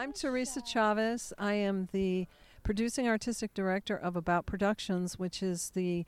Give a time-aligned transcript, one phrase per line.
[0.00, 1.34] I'm Theresa Chavez.
[1.38, 2.26] I am the
[2.62, 6.06] producing artistic director of About Productions, which is the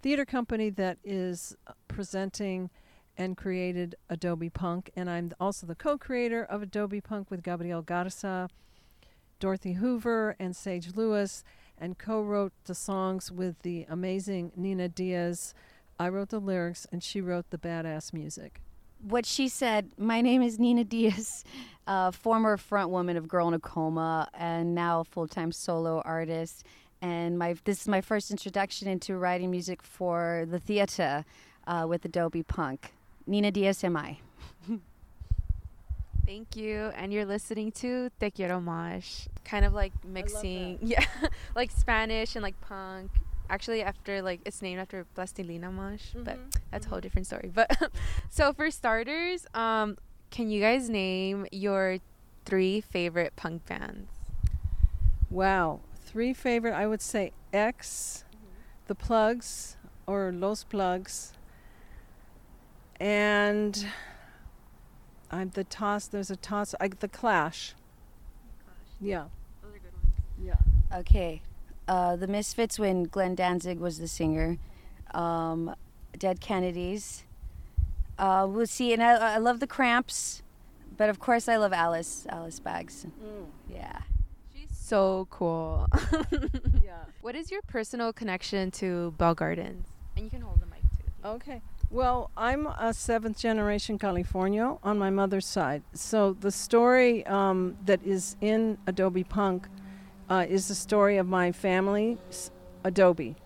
[0.00, 2.70] theater company that is uh, presenting
[3.18, 4.92] and created Adobe Punk.
[4.94, 8.48] And I'm also the co creator of Adobe Punk with Gabriel Garza,
[9.40, 11.42] Dorothy Hoover, and Sage Lewis,
[11.76, 15.52] and co wrote the songs with the amazing Nina Diaz.
[15.98, 18.60] I wrote the lyrics, and she wrote the badass music.
[19.02, 21.44] What she said, my name is Nina Diaz,
[21.86, 26.64] uh, former frontwoman of Girl in a Coma, and now a full time solo artist.
[27.00, 31.24] And my this is my first introduction into writing music for the theater
[31.66, 32.92] uh, with Adobe Punk.
[33.26, 34.18] Nina Diaz am I.
[36.26, 36.92] Thank you.
[36.96, 39.26] And you're listening to Te Quiero Mosh.
[39.44, 41.04] Kind of like mixing, yeah,
[41.56, 43.10] like Spanish and like punk.
[43.50, 46.24] Actually, after like it's named after Plastilina Mosh, mm-hmm.
[46.24, 46.38] but
[46.70, 46.92] that's mm-hmm.
[46.92, 47.50] a whole different story.
[47.52, 47.70] But
[48.30, 49.98] so for starters, um,
[50.30, 51.98] can you guys name your
[52.44, 54.08] three favorite punk bands?
[55.30, 56.74] Wow, three favorite.
[56.74, 58.46] I would say X, mm-hmm.
[58.86, 61.32] the Plugs, or Los Plugs,
[62.98, 63.86] and
[65.30, 66.06] I'm the toss.
[66.06, 66.74] There's a toss.
[66.80, 67.74] I, the Clash.
[68.64, 68.76] Clash.
[69.00, 69.24] Yeah.
[69.62, 70.56] Those are good ones.
[70.92, 70.98] Yeah.
[70.98, 71.42] Okay.
[71.88, 74.58] Uh, the Misfits when Glenn Danzig was the singer.
[75.14, 75.74] Um,
[76.16, 77.24] Dead Kennedys.
[78.18, 80.42] Uh, we'll see, and I, I love the Cramps,
[80.96, 82.26] but of course I love Alice.
[82.28, 83.06] Alice Bags.
[83.22, 83.46] Mm.
[83.68, 84.00] Yeah.
[84.54, 85.88] She's so cool.
[86.84, 87.04] yeah.
[87.20, 89.88] What is your personal connection to Bell Gardens?
[90.16, 91.28] And you can hold the mic too.
[91.28, 91.60] Okay.
[91.90, 95.82] Well, I'm a seventh generation Californio on my mother's side.
[95.92, 99.68] So the story um, that is in Adobe Punk
[100.28, 102.18] uh, is the story of my family,
[102.84, 103.36] Adobe.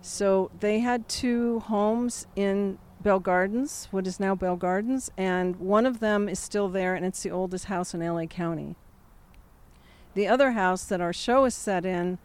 [0.00, 5.86] So they had two homes in Bell Gardens, what is now Bell Gardens, and one
[5.86, 8.76] of them is still there, and it's the oldest house in LA County.
[10.14, 12.18] The other house that our show is set in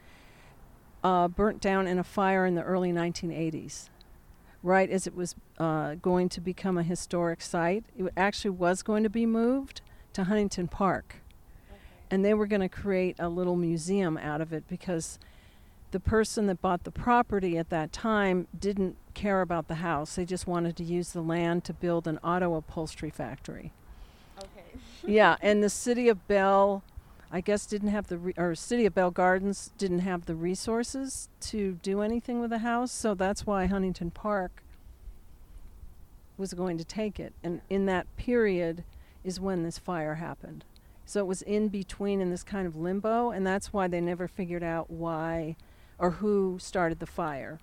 [1.04, 3.90] uh, burnt down in a fire in the early 1980s
[4.64, 7.86] right as it was uh, going to become a historic site.
[7.98, 9.82] It actually was going to be moved
[10.14, 11.18] to Huntington Park.
[12.10, 15.20] And they were going to create a little museum out of it because
[15.92, 20.16] the person that bought the property at that time didn't care about the house.
[20.16, 23.72] They just wanted to use the land to build an auto upholstery factory.
[24.38, 24.80] Okay.
[25.06, 26.84] yeah, and the city of Bell
[27.32, 31.28] I guess didn't have the re- or City of Bell Gardens didn't have the resources
[31.42, 34.64] to do anything with the house, so that's why Huntington Park
[36.38, 37.34] was going to take it.
[37.44, 38.84] And in that period
[39.24, 40.64] is when this fire happened.
[41.08, 44.28] So it was in between in this kind of limbo, and that's why they never
[44.28, 45.56] figured out why
[45.98, 47.60] or who started the fire.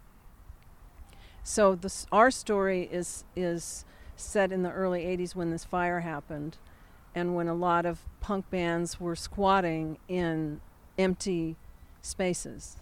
[1.42, 3.84] So this, our story is is
[4.16, 6.56] set in the early 80s when this fire happened
[7.14, 10.62] and when a lot of punk bands were squatting in
[10.96, 11.56] empty
[12.00, 12.78] spaces.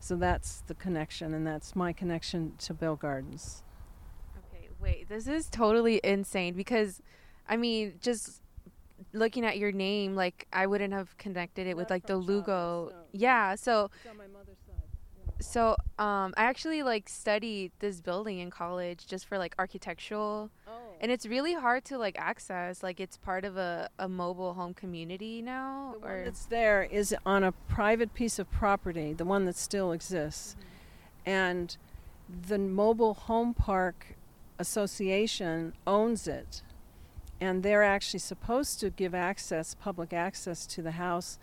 [0.00, 3.62] So that's the connection, and that's my connection to Bell Gardens.
[4.38, 7.02] Okay, wait, this is totally insane because,
[7.46, 8.40] I mean, just
[9.18, 12.92] looking at your name, like I wouldn't have connected it with like the Lugo.
[13.12, 13.90] Yeah, so
[15.40, 20.72] so um i actually like studied this building in college just for like architectural oh.
[21.00, 24.74] and it's really hard to like access like it's part of a, a mobile home
[24.74, 29.24] community now the or one that's there is on a private piece of property the
[29.24, 31.30] one that still exists mm-hmm.
[31.30, 31.76] and
[32.48, 34.16] the mobile home park
[34.58, 36.62] association owns it
[37.40, 41.38] and they're actually supposed to give access public access to the house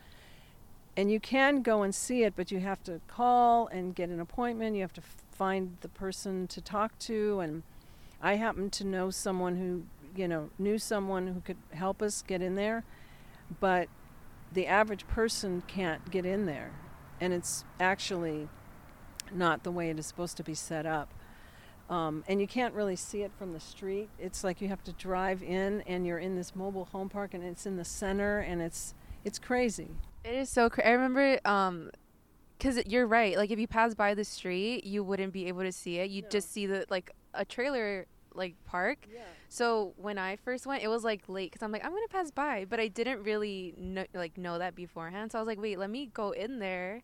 [0.98, 4.20] and you can go and see it, but you have to call and get an
[4.20, 4.76] appointment.
[4.76, 5.02] You have to
[5.32, 7.42] find the person to talk to.
[7.42, 7.64] And
[8.22, 9.84] I happen to know someone who,
[10.16, 12.86] you know, knew someone who could help us get in there,
[13.60, 13.90] but
[14.54, 16.72] the average person can't get in there.
[17.20, 18.48] And it's actually
[19.34, 21.14] not the way it is supposed to be set up.
[21.90, 24.10] Um, and you can't really see it from the street.
[24.18, 27.44] It's like you have to drive in, and you're in this mobile home park, and
[27.44, 29.90] it's in the center, and it's it's crazy.
[30.24, 30.90] It is so crazy.
[30.90, 31.92] I remember, um,
[32.58, 33.38] because you're right.
[33.38, 36.10] Like if you pass by the street, you wouldn't be able to see it.
[36.10, 36.30] You no.
[36.30, 39.08] just see the like a trailer like park.
[39.12, 39.22] Yeah.
[39.50, 42.32] So when I first went, it was like late because I'm like I'm gonna pass
[42.32, 45.32] by, but I didn't really know like know that beforehand.
[45.32, 47.04] So I was like, wait, let me go in there,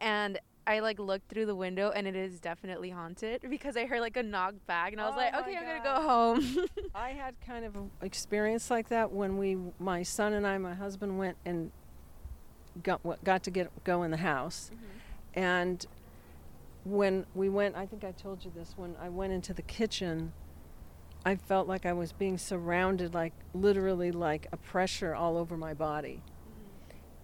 [0.00, 4.00] and I like looked through the window and it is definitely haunted because I heard
[4.00, 6.66] like a knock back and I was oh like, okay, I'm gonna go home.
[6.94, 10.74] I had kind of an experience like that when we, my son and I, my
[10.74, 11.70] husband went and
[12.82, 15.40] got got to get go in the house, mm-hmm.
[15.40, 15.86] and
[16.84, 20.32] when we went, I think I told you this when I went into the kitchen.
[21.26, 25.72] I felt like I was being surrounded, like literally like a pressure all over my
[25.72, 26.22] body.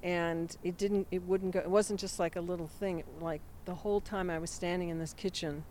[0.02, 3.42] And it didn't, it wouldn't go, it wasn't just like a little thing, it, like
[3.66, 5.64] the whole time I was standing in this kitchen.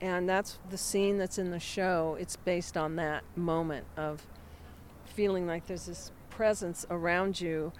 [0.00, 2.16] And that's the scene that's in the show.
[2.20, 4.26] It's based on that moment of
[5.04, 7.72] feeling like there's this presence around you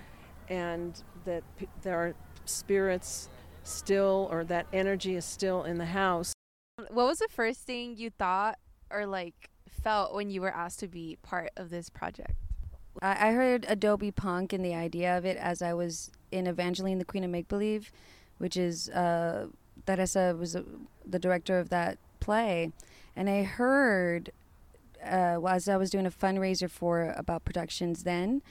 [0.48, 2.14] and that p- there are
[2.44, 3.28] spirits
[3.64, 6.32] still or that energy is still in the house.
[6.90, 8.58] What was the first thing you thought
[8.90, 12.45] or like felt when you were asked to be part of this project?
[13.02, 17.04] I, heard Adobe Punk and the idea of it as I was in Evangeline, the
[17.04, 17.92] Queen of Make Believe,
[18.38, 19.48] which is uh,
[19.86, 20.62] Theresa was uh,
[21.04, 22.72] the director of that play,
[23.14, 24.32] and I heard
[25.04, 28.42] uh, as I was doing a fundraiser for About Productions then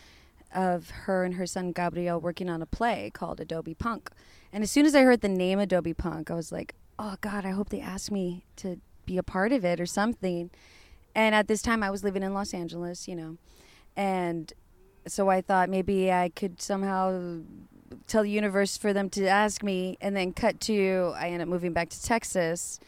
[0.53, 4.09] of her and her son Gabriel working on a play called Adobe Punk.
[4.53, 7.45] And as soon as I heard the name Adobe Punk, I was like, oh God,
[7.45, 10.49] I hope they ask me to be a part of it or something.
[11.13, 13.37] And at this time, I was living in Los Angeles, you know.
[13.95, 14.51] And
[15.07, 17.41] so I thought maybe I could somehow
[18.07, 21.47] tell the universe for them to ask me and then cut to I end up
[21.47, 22.79] moving back to Texas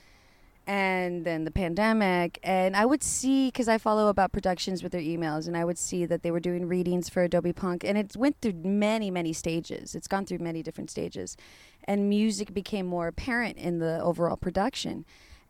[0.68, 2.40] and then the pandemic.
[2.44, 5.78] And i would see because i follow about productions with their emails and i would
[5.78, 9.34] see that they were doing readings for adobe punk and it went through many many
[9.34, 9.96] stages.
[9.96, 11.38] It's gone through many different stages.
[11.86, 15.06] And music became more apparent in the overall production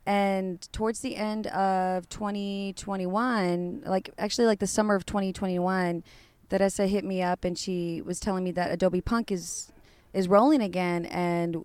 [0.07, 6.03] and towards the end of 2021 like actually like the summer of 2021
[6.49, 9.71] Theresa hit me up and she was telling me that adobe punk is
[10.13, 11.63] is rolling again and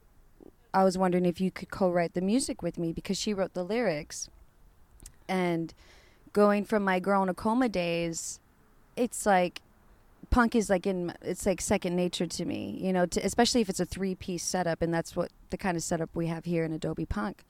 [0.74, 3.64] I was wondering if you could co-write the music with me because she wrote the
[3.64, 4.30] lyrics.
[5.28, 5.74] And
[6.32, 8.40] going from my Girl in a Coma days,
[8.96, 9.60] it's like
[10.30, 13.68] punk is like in it's like second nature to me, you know, to, especially if
[13.68, 16.72] it's a three-piece setup and that's what the kind of setup we have here in
[16.72, 17.44] Adobe Punk.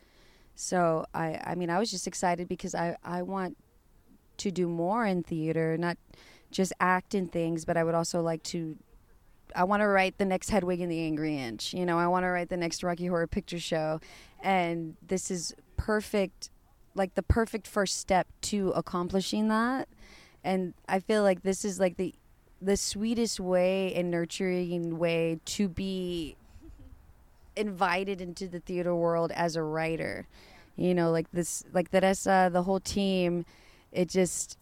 [0.54, 3.56] So I I mean, I was just excited because I I want
[4.38, 5.96] to do more in theater, not
[6.50, 8.76] just act in things, but I would also like to
[9.54, 11.74] I want to write the next Hedwig and the Angry Inch.
[11.74, 14.00] You know, I want to write the next Rocky Horror Picture Show,
[14.42, 16.50] and this is perfect,
[16.94, 19.88] like the perfect first step to accomplishing that.
[20.44, 22.14] And I feel like this is like the
[22.60, 26.36] the sweetest way and nurturing way to be
[27.56, 30.26] invited into the theater world as a writer.
[30.76, 33.44] You know, like this, like Theresa, uh, the whole team.
[33.92, 34.56] It just,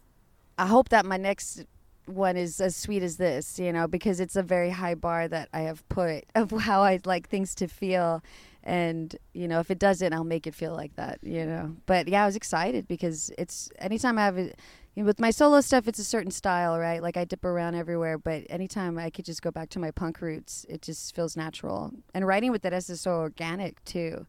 [0.57, 1.63] I hope that my next
[2.05, 5.49] one is as sweet as this, you know, because it's a very high bar that
[5.53, 8.23] I have put of how I'd like things to feel.
[8.63, 11.75] And, you know, if it doesn't, I'll make it feel like that, you know.
[11.87, 14.59] But yeah, I was excited because it's anytime I have it,
[14.95, 17.01] you know, with my solo stuff, it's a certain style, right?
[17.01, 20.21] Like I dip around everywhere, but anytime I could just go back to my punk
[20.21, 21.91] roots, it just feels natural.
[22.13, 24.25] And writing with that is so organic too,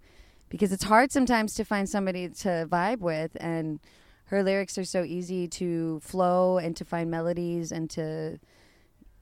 [0.49, 3.37] because it's hard sometimes to find somebody to vibe with.
[3.41, 3.81] And,
[4.33, 8.39] her lyrics are so easy to flow and to find melodies and to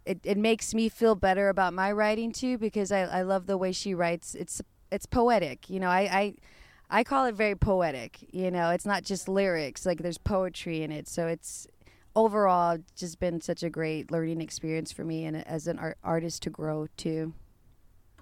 [0.06, 3.58] it, it makes me feel better about my writing too because I, I love the
[3.58, 6.34] way she writes it's it's poetic you know I, I
[6.90, 10.90] I call it very poetic you know it's not just lyrics like there's poetry in
[10.90, 11.66] it so it's
[12.16, 16.42] overall just been such a great learning experience for me and as an art, artist
[16.42, 17.32] to grow too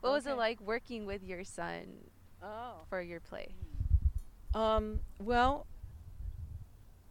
[0.00, 1.86] what was it like working with your son
[2.42, 2.74] oh.
[2.88, 3.48] for your play
[4.54, 5.66] um, well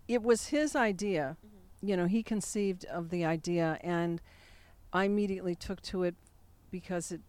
[0.07, 1.37] it was his idea.
[1.45, 1.87] Mm-hmm.
[1.87, 4.21] You know, he conceived of the idea, and
[4.93, 6.15] I immediately took to it
[6.71, 7.21] because it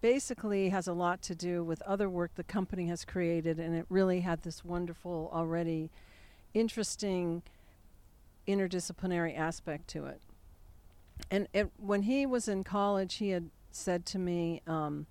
[0.00, 3.86] basically has a lot to do with other work the company has created, and it
[3.88, 5.90] really had this wonderful, already
[6.54, 7.42] interesting
[8.46, 10.20] interdisciplinary aspect to it.
[11.30, 15.06] And it, when he was in college, he had said to me, um,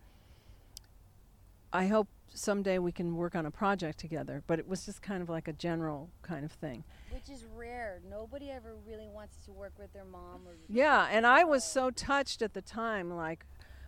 [1.72, 4.44] I hope someday we can work on a project together.
[4.48, 6.84] But it was just kind of like a general kind of thing.
[7.12, 8.00] Which is rare.
[8.10, 10.42] Nobody ever really wants to work with their mom.
[10.70, 13.46] yeah, and I was so touched at the time, like,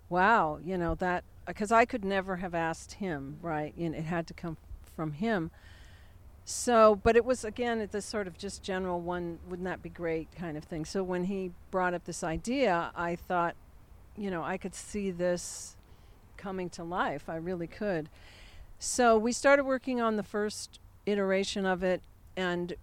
[0.10, 3.76] wow, you know that because I could never have asked him, right?
[3.76, 4.58] And it had to come
[4.96, 5.50] from him.
[6.46, 10.30] So, but it was again this sort of just general one, wouldn't that be great
[10.36, 10.86] kind of thing.
[10.86, 13.56] So when he brought up this idea, I thought,
[14.18, 15.76] you know, I could see this
[16.38, 17.30] coming to life.
[17.30, 18.10] I really could.
[18.80, 22.02] So we started working on the first iteration of it,
[22.36, 22.74] and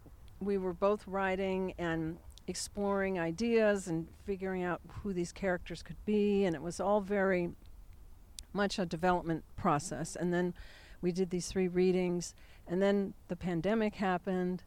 [0.41, 6.45] we were both writing and exploring ideas and figuring out who these characters could be,
[6.45, 7.51] and it was all very
[8.53, 10.17] much a development process.
[10.17, 10.55] And then
[11.01, 12.35] we did these three readings,
[12.67, 14.63] and then the pandemic happened,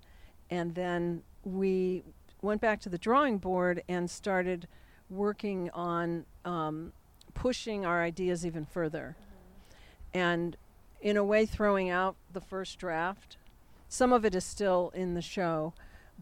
[0.49, 2.03] and then we
[2.41, 4.67] went back to the drawing board and started
[5.09, 6.93] working on um,
[7.33, 9.15] pushing our ideas even further.
[9.17, 10.17] Mm-hmm.
[10.19, 10.57] And
[11.01, 13.37] in a way, throwing out the first draft
[13.89, 15.73] some of it is still in the show,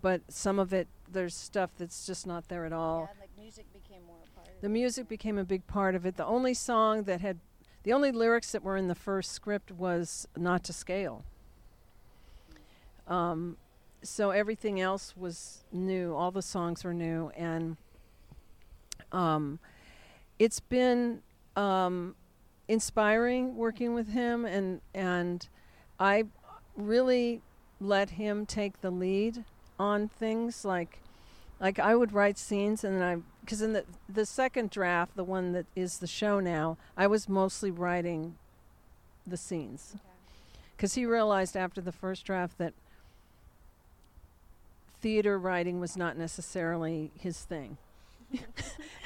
[0.01, 3.09] but some of it there's stuff that's just not there at all.
[3.19, 6.17] like music became more a part of The music became a big part of it.
[6.17, 7.39] The only song that had,
[7.83, 11.23] the only lyrics that were in the first script was "Not to Scale."
[13.07, 13.57] Um,
[14.03, 16.13] so everything else was new.
[16.13, 17.77] All the songs were new, and
[19.11, 19.59] um,
[20.39, 21.21] it's been
[21.55, 22.15] um,
[22.67, 25.47] inspiring working with him, and and
[25.99, 26.25] I
[26.75, 27.41] really
[27.79, 29.43] let him take the lead
[29.79, 30.99] on things like
[31.59, 35.23] like I would write scenes and then I because in the the second draft, the
[35.23, 38.35] one that is the show now, I was mostly writing
[39.25, 39.95] the scenes
[40.75, 42.73] because he realized after the first draft that
[45.01, 47.77] theater writing was not necessarily his thing.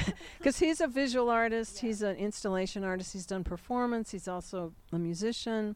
[0.41, 4.97] Because he's a visual artist, he's an installation artist, he's done performance, he's also a
[4.97, 5.75] musician.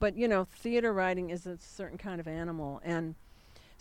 [0.00, 2.80] But you know, theater writing is a certain kind of animal.
[2.82, 3.16] And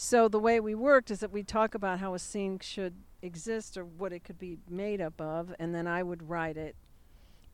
[0.03, 3.77] so the way we worked is that we talk about how a scene should exist
[3.77, 6.75] or what it could be made up of, and then I would write it,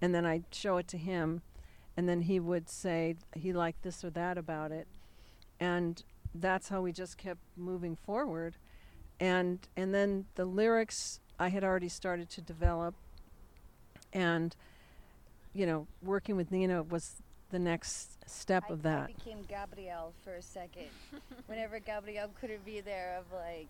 [0.01, 1.41] and then I'd show it to him,
[1.95, 4.87] and then he would say he liked this or that about it.
[5.59, 6.01] And
[6.33, 8.55] that's how we just kept moving forward
[9.19, 12.95] and and then the lyrics I had already started to develop
[14.13, 14.55] and
[15.53, 20.13] you know working with Nina was the next step I, of that I became Gabriel
[20.23, 20.87] for a second.
[21.47, 23.67] Whenever Gabriel couldn't be there, of like.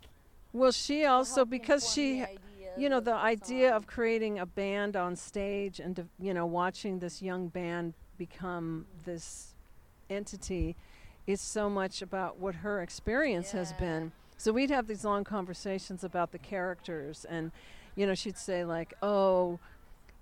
[0.54, 2.26] well she also because she
[2.78, 3.78] you know the idea song.
[3.78, 8.86] of creating a band on stage and de- you know watching this young band become
[9.06, 9.54] this
[10.10, 10.76] entity
[11.28, 16.04] is so much about what her experience has been so we'd have these long conversations
[16.04, 17.52] about the characters and
[17.96, 19.60] you know she'd say like oh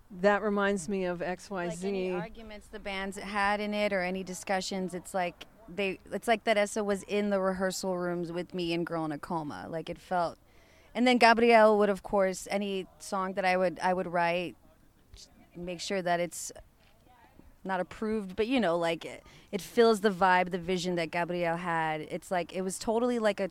[0.09, 4.23] that reminds me of xyz like any arguments the bands had in it or any
[4.23, 8.73] discussions it's like they it's like that Essa was in the rehearsal rooms with me
[8.73, 9.67] in Girl in a Coma.
[9.69, 10.37] Like it felt
[10.95, 14.55] and then Gabriel would of course any song that I would I would write
[15.55, 16.51] make sure that it's
[17.63, 21.57] not approved but you know like it, it fills the vibe the vision that Gabriel
[21.57, 22.01] had.
[22.01, 23.49] It's like it was totally like a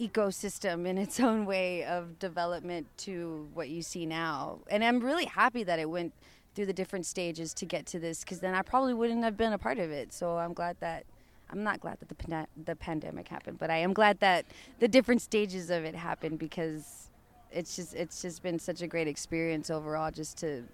[0.00, 4.60] ecosystem in its own way of development to what you see now.
[4.68, 6.12] And I'm really happy that it went
[6.54, 9.52] through the different stages to get to this because then I probably wouldn't have been
[9.52, 10.12] a part of it.
[10.12, 11.04] So I'm glad that
[11.50, 14.46] I'm not glad that the the pandemic happened, but I am glad that
[14.80, 17.10] the different stages of it happened because
[17.52, 20.64] it's just it's just been such a great experience overall just to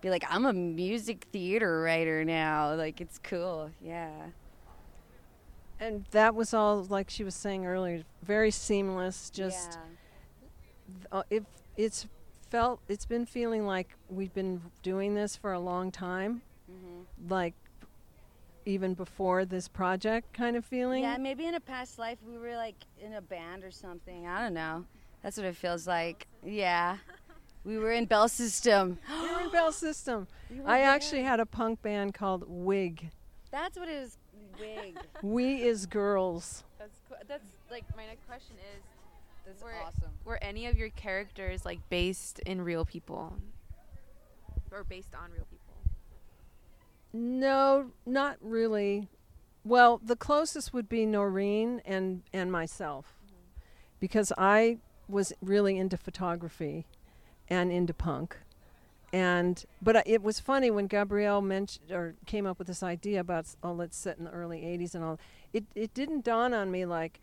[0.00, 2.74] be like I'm a music theater writer now.
[2.74, 3.70] Like it's cool.
[3.82, 4.10] Yeah.
[5.80, 10.48] And that was all like she was saying earlier very seamless just yeah.
[11.00, 11.42] th- uh, if
[11.76, 12.06] it's
[12.50, 17.04] felt it's been feeling like we've been doing this for a long time Mhm.
[17.30, 17.54] like
[18.66, 22.56] even before this project kind of feeling Yeah, maybe in a past life we were
[22.56, 24.26] like in a band or something.
[24.26, 24.86] I don't know.
[25.22, 26.26] That's what it feels like.
[26.42, 26.96] Yeah.
[27.64, 28.98] We were in Bell System.
[29.22, 30.26] we were in bell system
[30.64, 30.88] i there.
[30.88, 33.10] actually had a punk band called wig
[33.50, 34.16] That's what it was.
[34.60, 34.96] Wig.
[35.22, 37.16] we is girls That's cool.
[37.28, 38.82] That's like my next question is:
[39.46, 40.10] That's We're- awesome.
[40.24, 43.36] Were any of your characters like based in real people,
[44.70, 45.64] or based on real people?
[47.14, 49.08] no not really
[49.62, 53.60] well the closest would be noreen and and myself mm-hmm.
[54.00, 54.76] because i
[55.08, 56.84] was really into photography
[57.48, 58.36] and into punk
[59.14, 63.46] and but it was funny when Gabriel mentioned or came up with this idea about
[63.62, 65.20] oh let's set in the early 80s and all
[65.52, 67.20] it it didn't dawn on me like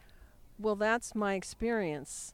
[0.57, 2.33] well that's my experience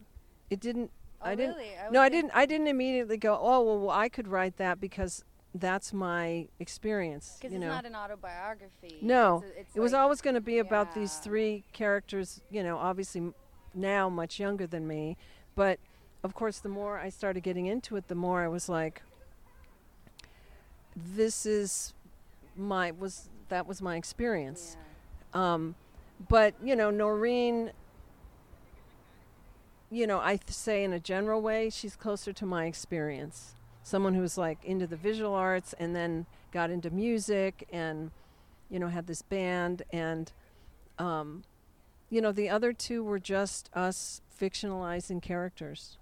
[0.49, 1.71] it didn't Oh, I didn't really?
[1.91, 5.25] no I didn't I didn't immediately go oh well, well I could write that because
[5.55, 8.99] that's my experience Because it's know not an autobiography.
[9.01, 12.61] No, It's a- it's it was always going to be about these three characters, you
[12.61, 13.33] know, obviously m-
[13.73, 15.17] now much younger than me.
[15.55, 15.79] But
[16.23, 19.01] of course, the more I started getting into it, the more I was like,
[20.97, 21.93] this is
[22.55, 24.75] my, was, that was my experience.
[25.33, 25.53] Yeah.
[25.53, 25.75] Um,
[26.27, 27.71] but, you know, Noreen,
[29.91, 33.53] you know, I th- say in a general way, she's closer to my experience.
[33.83, 38.11] Someone who's like into the visual arts and then got into music and,
[38.69, 39.83] you know, had this band.
[39.93, 40.31] And,
[40.97, 41.43] um,
[42.09, 45.97] you know, the other two were just us fictionalizing characters.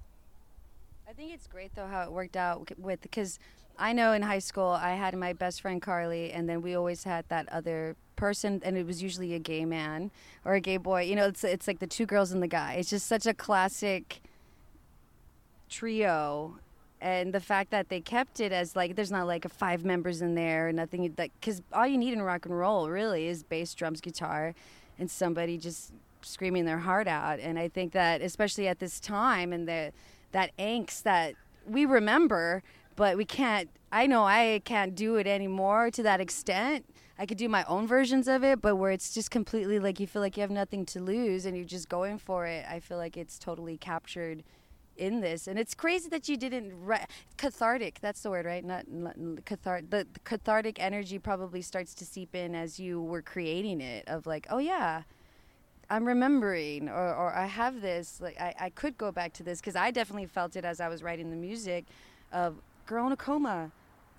[1.08, 3.40] I think it's great though how it worked out with because
[3.78, 7.04] I know in high school I had my best friend Carly, and then we always
[7.04, 10.12] had that other person, and it was usually a gay man
[10.44, 11.04] or a gay boy.
[11.04, 12.74] You know, it's it's like the two girls and the guy.
[12.76, 14.22] It's just such a classic
[15.70, 16.58] trio.
[17.02, 20.22] And the fact that they kept it as like there's not like a five members
[20.22, 23.74] in there, nothing like because all you need in rock and roll really is bass,
[23.74, 24.56] drums, guitar,
[24.98, 25.92] and somebody just
[26.22, 27.40] screaming their heart out.
[27.40, 29.92] And I think that especially at this time and the
[30.32, 31.36] that angst that
[31.68, 32.64] we remember,
[32.96, 33.70] but we can't.
[33.92, 36.86] I know I can't do it anymore to that extent.
[37.18, 40.08] I could do my own versions of it, but where it's just completely like you
[40.08, 42.66] feel like you have nothing to lose and you're just going for it.
[42.70, 44.44] I feel like it's totally captured
[44.98, 47.06] in this, and it's crazy that you didn't re-
[47.38, 48.00] cathartic.
[48.02, 48.64] That's the word, right?
[48.64, 49.92] Not, not cathart.
[49.92, 54.08] The, the cathartic energy probably starts to seep in as you were creating it.
[54.08, 55.04] Of like, oh yeah,
[55.90, 58.20] I'm remembering, or, or I have this.
[58.22, 60.88] Like I, I could go back to this because I definitely felt it as I
[60.88, 61.86] was writing the music
[62.32, 63.72] of Girl in a Coma.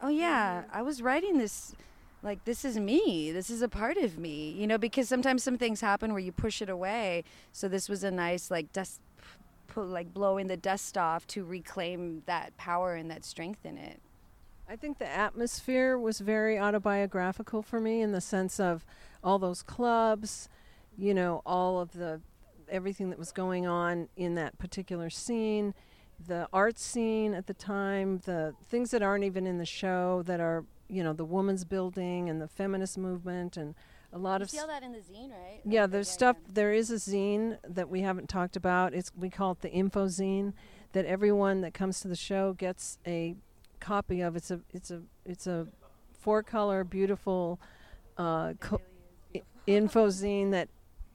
[0.02, 0.76] Oh yeah, mm-hmm.
[0.76, 1.74] I was writing this.
[2.22, 3.30] Like this is me.
[3.30, 4.50] This is a part of me.
[4.50, 7.24] You know, because sometimes some things happen where you push it away.
[7.52, 9.00] So this was a nice like dust,
[9.74, 14.00] like blowing the dust off to reclaim that power and that strength in it.
[14.68, 18.84] I think the atmosphere was very autobiographical for me in the sense of
[19.22, 20.48] all those clubs
[20.96, 22.20] you know, all of the
[22.68, 25.74] everything that was going on in that particular scene,
[26.24, 30.40] the art scene at the time, the things that aren't even in the show that
[30.40, 33.74] are, you know, the woman's building and the feminist movement and
[34.12, 35.60] a lot you of feel that in the zine, right?
[35.64, 36.36] Yeah, there's yeah, stuff.
[36.48, 38.94] There is a zine that we haven't talked about.
[38.94, 40.52] It's we call it the info zine,
[40.92, 43.36] that everyone that comes to the show gets a
[43.80, 44.36] copy of.
[44.36, 45.66] It's a it's a it's a
[46.12, 47.60] four color beautiful,
[48.16, 48.80] uh, co-
[49.32, 49.50] beautiful.
[49.66, 50.68] info zine that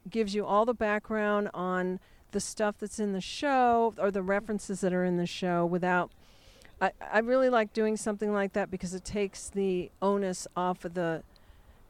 [0.10, 2.00] gives you all the background on
[2.32, 6.12] the stuff that's in the show or the references that are in the show without
[6.82, 10.96] I, I really like doing something like that because it takes the onus off of
[10.96, 11.24] the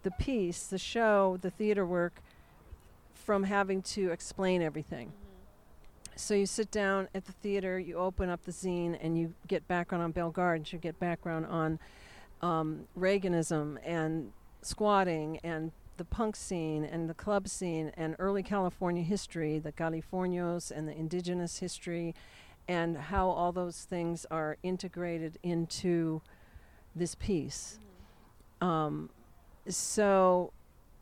[0.03, 2.21] the piece, the show, the theater work
[3.13, 5.09] from having to explain everything.
[5.09, 6.11] Mm-hmm.
[6.15, 9.67] So you sit down at the theater, you open up the zine, and you get
[9.67, 11.79] background on Bell Gardens, you get background on
[12.41, 14.31] um, Reaganism and
[14.61, 20.71] squatting and the punk scene and the club scene and early California history, the Californios
[20.71, 22.15] and the indigenous history,
[22.67, 26.19] and how all those things are integrated into
[26.95, 27.77] this piece.
[28.63, 28.67] Mm-hmm.
[28.67, 29.09] Um,
[29.67, 30.51] so,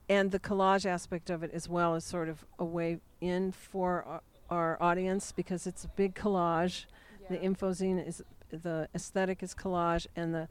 [0.10, 4.04] and the collage aspect of it as well is sort of a way in for
[4.04, 6.88] our, our audience because it's a big collage.
[7.22, 7.38] Yeah.
[7.38, 10.50] The infozine is the aesthetic is collage, and the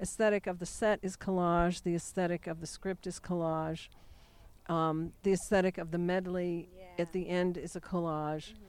[0.00, 3.88] aesthetic of the set is collage, the aesthetic of the script is collage,
[4.68, 7.02] um, the aesthetic of the medley yeah.
[7.02, 8.52] at the end is a collage.
[8.52, 8.64] Mm-hmm.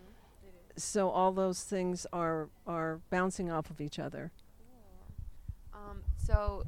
[0.77, 4.31] So all those things are are bouncing off of each other.
[5.73, 5.81] Cool.
[5.81, 6.63] Um, so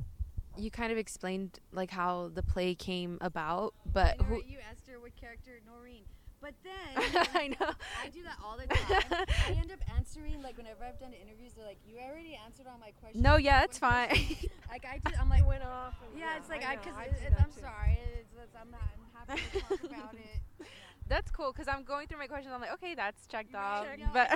[0.58, 5.00] you kind of explained like how the play came about, but who you asked her
[5.00, 6.04] what character Noreen.
[6.41, 7.71] But then I know
[8.04, 9.25] I do that all the time.
[9.47, 12.80] I end up answering like whenever I've done interviews, they're like, "You already answered all
[12.80, 14.10] my questions." No, yeah, it's fine.
[14.71, 15.93] like I, I'm like, went off.
[16.17, 17.62] yeah, yeah, it's like I, because I'm too.
[17.62, 20.41] sorry, it's, it's, I'm, not, I'm happy to talk about it.
[20.60, 20.65] Yeah.
[21.08, 22.54] That's cool because I'm going through my questions.
[22.54, 23.86] I'm like, okay, that's checked off.
[24.13, 24.32] but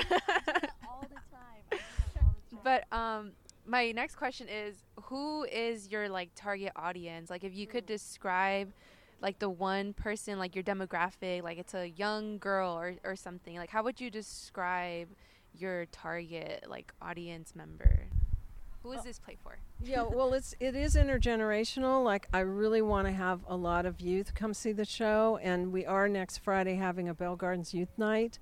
[0.88, 1.82] all the time.
[2.64, 3.32] But um,
[3.66, 7.30] my next question is, who is your like target audience?
[7.30, 7.88] Like, if you could mm.
[7.88, 8.74] describe
[9.22, 13.58] like the one person like your demographic like it's a young girl or, or something
[13.58, 15.08] like how would you describe
[15.54, 18.08] your target like audience member?
[18.84, 19.58] Who is this play for?
[19.84, 24.00] yeah well it's it is intergenerational like i really want to have a lot of
[24.00, 27.90] youth come see the show and we are next friday having a bell gardens youth
[27.98, 28.40] night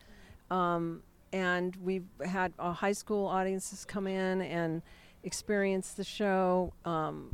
[0.52, 4.84] um, and we've had uh, high school audiences come in and
[5.24, 7.34] experience the show um,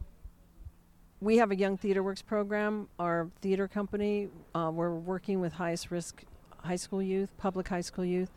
[1.21, 2.87] we have a Young Theater Works program.
[2.97, 6.23] Our theater company, uh, we're working with highest risk
[6.63, 8.31] high school youth, public high school youth.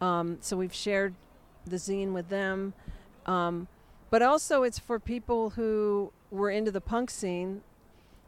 [0.00, 1.14] Um, so we've shared
[1.66, 2.74] the zine with them.
[3.26, 3.68] Um,
[4.10, 7.62] but also, it's for people who were into the punk scene,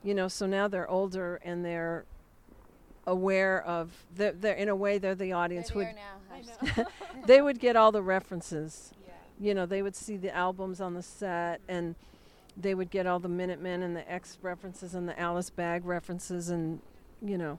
[0.03, 2.05] you know, so now they're older and they're
[3.07, 5.75] aware of, they're, they're in a way, they're the audience.
[5.75, 5.89] Would,
[7.27, 8.93] they would get all the references.
[9.09, 9.15] Yeah.
[9.49, 11.95] You know, they would see the albums on the set and
[12.61, 16.51] they would get all the Minutemen and the X references and the Alice Bag references
[16.51, 16.81] and
[17.25, 17.59] you know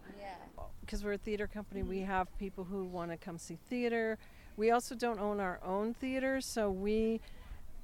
[0.81, 4.17] because we're a theater company we have people who want to come see theater.
[4.57, 7.21] We also don't own our own theater so we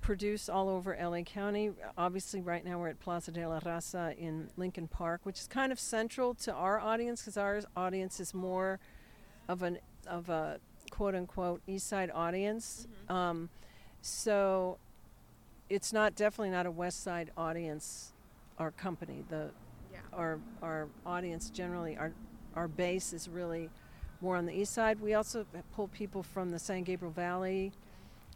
[0.02, 1.72] produce all over LA County.
[1.98, 5.72] Obviously right now we're at Plaza de la Raza in Lincoln Park which is kind
[5.72, 8.80] of central to our audience because our audience is more
[9.48, 10.60] of an of a
[10.92, 12.88] quote unquote east side audience.
[13.08, 13.16] Mm-hmm.
[13.16, 13.50] um,
[14.02, 14.78] so
[15.70, 18.12] it's not definitely not a West Side audience.
[18.58, 19.50] Our company, the
[19.92, 20.00] yeah.
[20.14, 22.14] our our audience generally, our
[22.56, 23.70] our base is really
[24.22, 25.02] more on the east side.
[25.02, 27.74] We also pull people from the San Gabriel Valley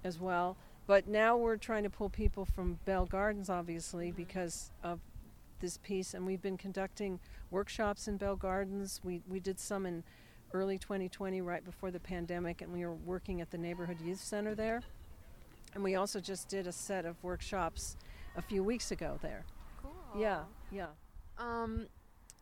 [0.03, 0.57] as well.
[0.87, 4.17] But now we're trying to pull people from Bell Gardens, obviously, mm-hmm.
[4.17, 4.99] because of
[5.59, 7.19] this piece, and we've been conducting
[7.51, 8.99] workshops in Bell Gardens.
[9.03, 10.03] We we did some in
[10.53, 14.55] early 2020, right before the pandemic, and we were working at the neighborhood youth center
[14.55, 14.81] there.
[15.73, 17.95] And we also just did a set of workshops
[18.35, 19.45] a few weeks ago there.
[19.81, 19.93] Cool.
[20.17, 20.87] Yeah, yeah.
[21.37, 21.87] Um,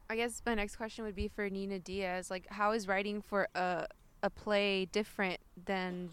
[0.10, 2.32] I guess my next question would be for Nina Diaz.
[2.32, 3.88] Like, how is writing for a
[4.24, 6.10] a play different than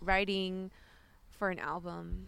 [0.00, 0.70] writing
[1.30, 2.26] for an album?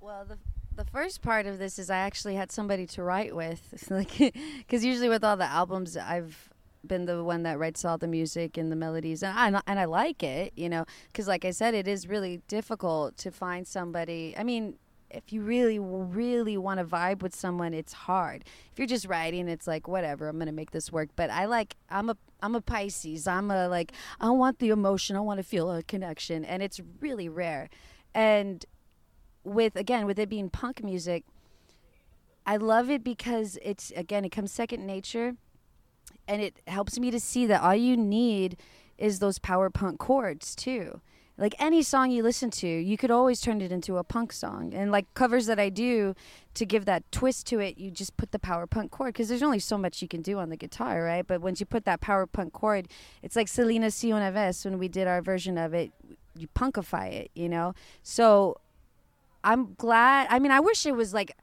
[0.00, 0.38] Well, the
[0.74, 4.84] the first part of this is I actually had somebody to write with, like, because
[4.84, 6.51] usually with all the albums, I've
[6.86, 9.84] been the one that writes all the music and the melodies, and I and I
[9.84, 14.34] like it, you know, because like I said, it is really difficult to find somebody.
[14.36, 14.76] I mean,
[15.12, 18.44] if you really, really want to vibe with someone, it's hard.
[18.72, 21.10] If you're just writing, it's like whatever, I'm gonna make this work.
[21.16, 23.26] But I like, I'm a, I'm a Pisces.
[23.26, 25.16] I'm a like, I want the emotion.
[25.16, 27.68] I want to feel a connection, and it's really rare.
[28.14, 28.64] And
[29.44, 31.24] with again, with it being punk music,
[32.46, 35.36] I love it because it's again, it comes second nature,
[36.28, 38.56] and it helps me to see that all you need
[38.98, 41.00] is those power punk chords too
[41.38, 44.74] like any song you listen to, you could always turn it into a punk song.
[44.74, 46.14] And like covers that I do
[46.54, 49.42] to give that twist to it, you just put the power punk chord because there's
[49.42, 51.26] only so much you can do on the guitar, right?
[51.26, 52.86] But once you put that power punk chord,
[53.22, 55.90] it's like Selena Si when we did our version of it,
[56.36, 57.74] you punkify it, you know?
[58.02, 58.60] So
[59.42, 60.28] I'm glad.
[60.30, 61.36] I mean, I wish it was like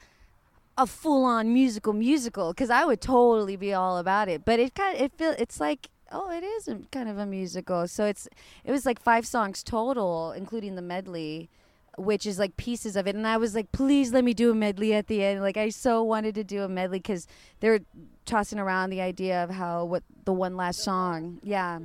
[0.80, 4.46] a full-on musical musical because I would totally be all about it.
[4.46, 7.88] But it kind of it feel it's like oh, it is kind of a musical.
[7.88, 8.28] So it's
[8.64, 11.50] it was like five songs total, including the medley,
[11.98, 13.16] which is like pieces of it.
[13.16, 15.42] And I was like, please let me do a medley at the end.
[15.42, 17.28] Like I so wanted to do a medley because
[17.60, 17.82] they were
[18.26, 21.80] tossing around the idea of how what the one last song, yeah,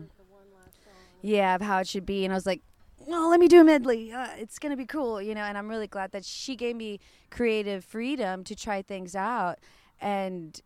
[1.20, 2.24] yeah, of how it should be.
[2.24, 2.62] And I was like.
[3.06, 4.12] No, let me do a medley.
[4.12, 5.42] Uh, it's gonna be cool, you know.
[5.42, 9.58] And I'm really glad that she gave me creative freedom to try things out,
[10.00, 10.60] and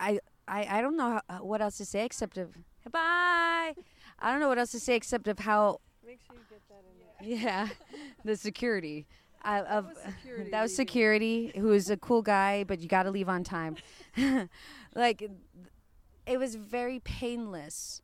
[0.00, 2.56] I I, I don't know how, what else to say except of
[2.90, 3.74] Bye.
[4.20, 5.80] I don't know what else to say except of how.
[6.06, 7.38] Make sure you get that in there.
[7.44, 7.68] Yeah,
[8.24, 9.06] the security.
[9.42, 12.88] I, That of, was security that was security who is a cool guy, but you
[12.88, 13.76] got to leave on time.
[14.94, 15.28] like,
[16.26, 18.02] it was very painless,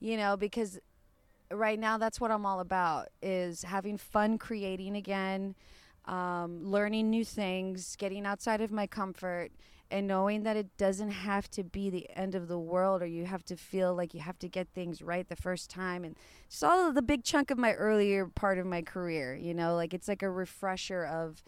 [0.00, 0.78] you know, because
[1.50, 5.54] right now that's what I'm all about is having fun creating again,
[6.06, 9.50] um, learning new things, getting outside of my comfort,
[9.90, 13.24] and knowing that it doesn't have to be the end of the world or you
[13.24, 16.16] have to feel like you have to get things right the first time and
[16.50, 19.76] just all the big chunk of my earlier part of my career you know?
[19.76, 21.42] Like it's like a refresher of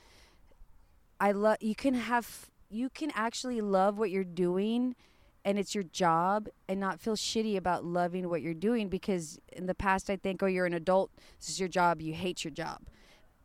[1.21, 4.95] i love you can have you can actually love what you're doing
[5.45, 9.67] and it's your job and not feel shitty about loving what you're doing because in
[9.67, 12.51] the past i think oh you're an adult this is your job you hate your
[12.51, 12.83] job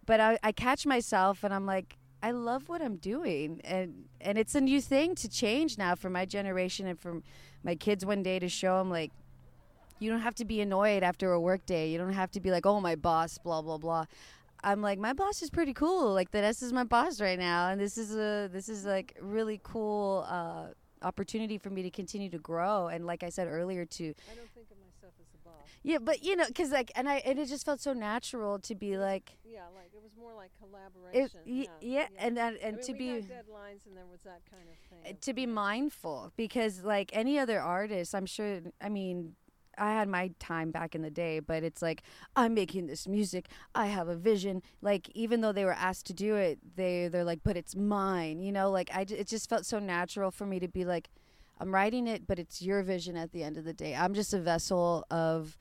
[0.05, 4.37] but i, I catch myself and i'm like I love what I'm doing, and and
[4.37, 7.21] it's a new thing to change now for my generation and for
[7.63, 9.11] my kids one day to show them like,
[9.99, 11.89] you don't have to be annoyed after a work day.
[11.89, 14.05] You don't have to be like, oh my boss, blah blah blah.
[14.63, 16.13] I'm like, my boss is pretty cool.
[16.13, 19.59] Like this is my boss right now, and this is a this is like really
[19.61, 20.67] cool uh,
[21.03, 22.87] opportunity for me to continue to grow.
[22.87, 25.67] And like I said earlier, to I don't think of myself as the boss.
[25.83, 28.75] yeah, but you know, cause like, and I and it just felt so natural to
[28.75, 31.39] be like, Yeah, like it was more like collaboration.
[31.45, 33.05] it, y- yeah, yeah, and that I and mean, to be.
[33.21, 35.17] deadlines, and there was that kind of thing.
[35.21, 39.35] to be mindful because like any other artist i'm sure i mean
[39.77, 42.03] i had my time back in the day but it's like
[42.35, 43.47] i'm making this music.
[43.75, 44.61] I have a vision.
[44.81, 48.39] Like even though they were asked to do it they they're like but it's mine
[48.39, 48.69] you know?
[48.71, 51.09] Like I it just felt so natural for me to be like
[51.59, 53.95] i'm writing it but it's your vision at the end of the day.
[53.95, 55.57] I'm just a vessel of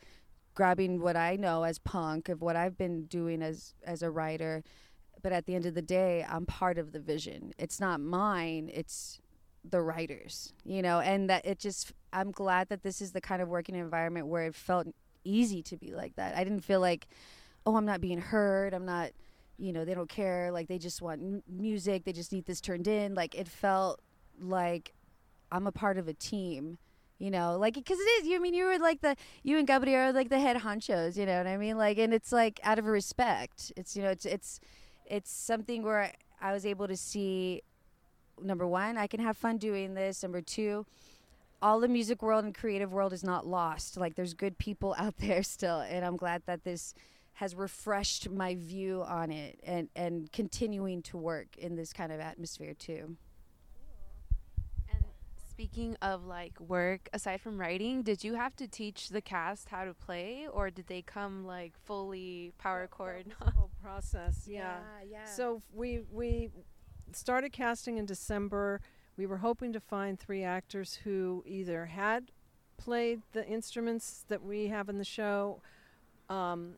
[0.55, 4.63] grabbing what i know as punk of what i've been doing as as a writer.
[5.23, 7.53] But at the end of the day i'm part of the vision.
[7.59, 8.71] It's not mine.
[8.73, 9.21] It's
[9.69, 13.41] the writers you know and that it just i'm glad that this is the kind
[13.41, 14.89] of working environment where it felt
[15.25, 16.37] easy to be like that.
[16.37, 17.07] I didn't feel like
[17.65, 19.11] oh i'm not being heard i'm not
[19.59, 22.61] you know they don't care like they just want m- music they just need this
[22.61, 23.15] turned in.
[23.15, 24.01] Like it felt
[24.41, 24.95] like
[25.51, 26.79] i'm a part of a team
[27.19, 29.67] you know like because it is you I mean you were like the you and
[29.67, 31.79] gabriel are like the head honchos you know what i mean?
[31.79, 33.73] Like and it's like out of respect.
[33.77, 34.59] It's you know it's it's
[35.07, 37.63] it's something where I, I was able to see
[38.41, 40.87] number one i can have fun doing this number two
[41.61, 45.17] all the music world and creative world is not lost like there's good people out
[45.19, 46.95] there still and i'm glad that this
[47.35, 52.21] has refreshed my view on it and and continuing to work in this kind of
[52.21, 53.17] atmosphere too
[54.91, 55.05] And
[55.51, 59.85] speaking of like work, aside from writing, did you have to teach the cast how
[59.85, 63.27] to play, or did they come like fully power chord?
[63.45, 64.45] the whole process.
[64.47, 64.79] Yeah.
[65.09, 66.51] yeah So we we
[67.17, 68.81] started casting in December.
[69.17, 72.31] we were hoping to find three actors who either had
[72.79, 75.61] played the instruments that we have in the show,
[76.29, 76.75] um,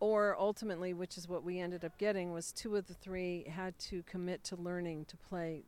[0.00, 3.78] or ultimately, which is what we ended up getting, was two of the three had
[3.78, 5.64] to commit to learning to play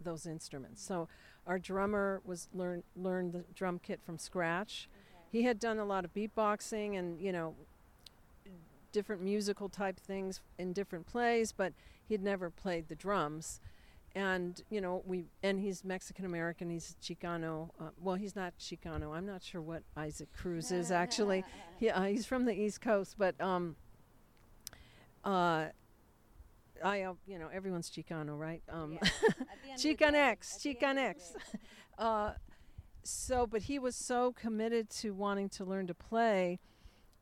[0.00, 0.82] those instruments.
[0.82, 1.08] So
[1.46, 4.88] our drummer was learn learned the drum kit from scratch.
[5.30, 7.54] He had done a lot of beatboxing and you know
[8.92, 11.72] different musical type things in different plays, but
[12.08, 13.60] he'd never played the drums.
[14.16, 16.70] And you know we and he's Mexican American.
[16.70, 17.70] He's Chicano.
[17.80, 19.12] Uh, well, he's not Chicano.
[19.12, 21.44] I'm not sure what Isaac Cruz is actually.
[21.80, 23.74] He, uh, he's from the East Coast, but um,
[25.24, 25.66] uh,
[26.82, 28.62] I uh, you know everyone's Chicano, right?
[28.68, 28.98] Um,
[29.76, 31.32] Chicanx, Chicanx.
[31.98, 32.32] uh,
[33.02, 36.58] so, but he was so committed to wanting to learn to play,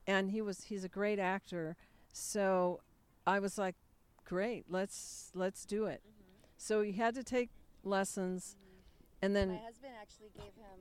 [0.07, 1.77] and he was he's a great actor.
[2.13, 2.81] So,
[3.27, 3.75] I was like,
[4.25, 6.03] great, let's let's do it.
[6.03, 6.45] Mm-hmm.
[6.57, 7.51] So he had to take
[7.85, 9.25] lessons, mm-hmm.
[9.25, 10.79] and then my husband actually gave him.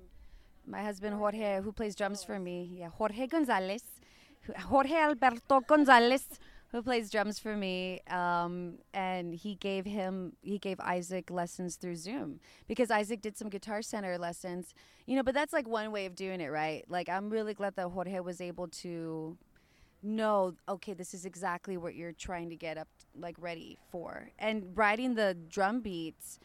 [0.66, 3.84] My husband Jorge, who plays drums for me, yeah, Jorge Gonzalez,
[4.70, 6.28] Jorge Alberto Gonzalez
[6.72, 11.98] who plays drums for me, um, and he gave him he gave Isaac lessons through
[11.98, 14.74] Zoom because Isaac did some Guitar Center lessons,
[15.06, 15.24] you know.
[15.24, 16.86] But that's like one way of doing it, right?
[16.88, 19.38] Like I'm really glad that Jorge was able to
[20.04, 24.76] know, okay, this is exactly what you're trying to get up like ready for, and
[24.76, 26.40] writing the drum beats.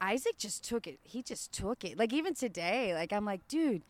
[0.00, 0.98] Isaac just took it.
[1.02, 1.98] He just took it.
[1.98, 3.84] Like even today, like I'm like, dude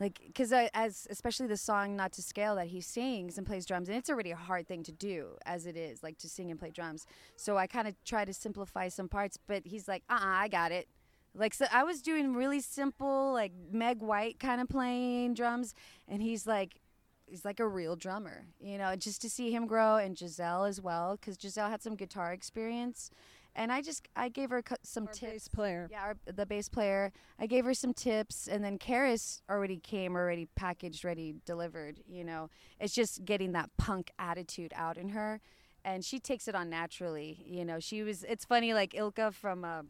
[0.00, 3.88] like because as especially the song not to scale that he sings and plays drums
[3.88, 6.58] and it's already a hard thing to do as it is like to sing and
[6.58, 10.18] play drums so i kind of try to simplify some parts but he's like uh-uh
[10.20, 10.88] i got it
[11.34, 15.74] like so i was doing really simple like meg white kind of playing drums
[16.06, 16.80] and he's like
[17.28, 20.80] he's like a real drummer you know just to see him grow and giselle as
[20.80, 23.10] well because giselle had some guitar experience
[23.58, 25.32] and I just I gave her some our tips.
[25.32, 25.88] Bass player.
[25.90, 27.12] Yeah, our, the bass player.
[27.38, 32.00] I gave her some tips, and then Karis already came, already packaged, ready, delivered.
[32.08, 35.40] You know, it's just getting that punk attitude out in her,
[35.84, 37.44] and she takes it on naturally.
[37.44, 38.22] You know, she was.
[38.24, 39.64] It's funny, like Ilka from.
[39.64, 39.82] Uh,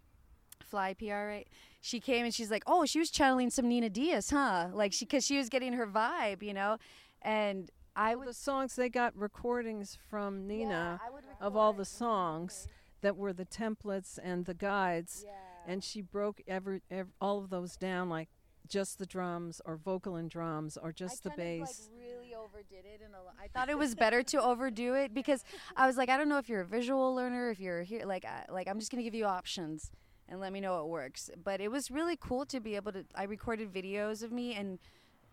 [0.60, 1.48] Fly PR, right?
[1.80, 4.66] She came and she's like, "Oh, she was channeling some Nina Diaz, huh?
[4.72, 6.78] Like she, cause she was getting her vibe, you know."
[7.22, 12.68] And I would, the songs they got recordings from Nina yeah, of all the songs,
[13.00, 15.32] that were the templates and the guides, yeah.
[15.72, 18.28] and she broke every, every, all of those down like
[18.68, 21.88] just the drums or vocal and drums or just I the bass.
[21.90, 25.44] Like, really overdid it, and I thought it was better to overdo it because
[25.76, 28.24] I was like, I don't know if you're a visual learner, if you're here, like,
[28.24, 29.90] I, like I'm just gonna give you options
[30.28, 31.30] and let me know what works.
[31.42, 33.04] But it was really cool to be able to.
[33.14, 34.78] I recorded videos of me and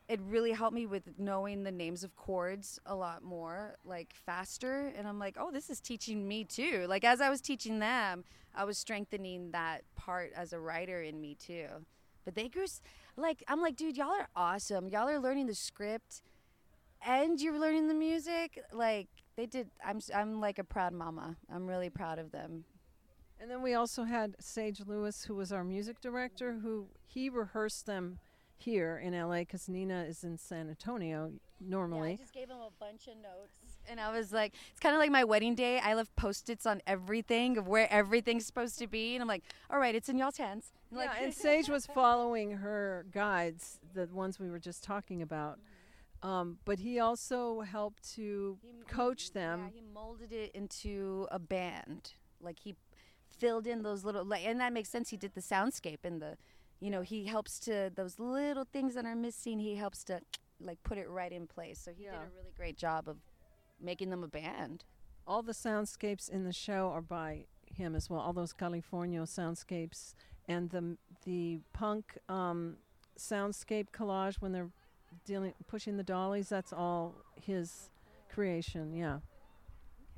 [0.07, 4.93] it really helped me with knowing the names of chords a lot more like faster.
[4.95, 6.85] And i'm like oh this is teaching me too.
[6.87, 11.19] Like as i was teaching them i was strengthening that part as a writer in
[11.19, 11.67] me too.
[12.23, 12.65] But they grew
[13.17, 14.89] like i'm like dude y'all are awesome.
[14.89, 16.21] Y'all are learning the script
[17.05, 18.59] and you're learning the music.
[18.71, 21.35] Like they did i'm i'm like a proud mama.
[21.51, 22.65] I'm really proud of them.
[23.39, 27.85] And then we also had sage lewis who was our music director who he rehearsed
[27.85, 28.19] them
[28.57, 32.09] here in LA because Nina is in San Antonio normally.
[32.09, 33.77] Yeah, I just gave him a bunch of notes.
[33.87, 35.79] And I was like, it's kind of like my wedding day.
[35.79, 39.15] I left post its on everything of where everything's supposed to be.
[39.15, 40.71] And I'm like, all right, it's in y'all's hands.
[40.89, 45.21] And yeah, like, and Sage was following her guides, the ones we were just talking
[45.21, 45.59] about.
[46.23, 49.71] Um, but he also helped to he, coach them.
[49.75, 52.13] Yeah, he molded it into a band.
[52.41, 52.75] Like he
[53.37, 55.09] filled in those little, like, and that makes sense.
[55.09, 56.37] He did the soundscape and the
[56.85, 59.57] you know, he helps to those little things that are missing.
[59.57, 60.21] He helps to
[60.61, 61.79] like put it right in place.
[61.79, 62.11] So he yeah.
[62.11, 63.17] did a really great job of
[63.81, 64.83] making them a band.
[65.25, 68.19] All the soundscapes in the show are by him as well.
[68.19, 70.13] All those California soundscapes
[70.47, 72.75] and the the punk um,
[73.17, 74.69] soundscape collage when they're
[75.25, 76.49] dealing pushing the dollies.
[76.49, 77.89] That's all his
[78.31, 78.93] creation.
[78.93, 79.21] Yeah.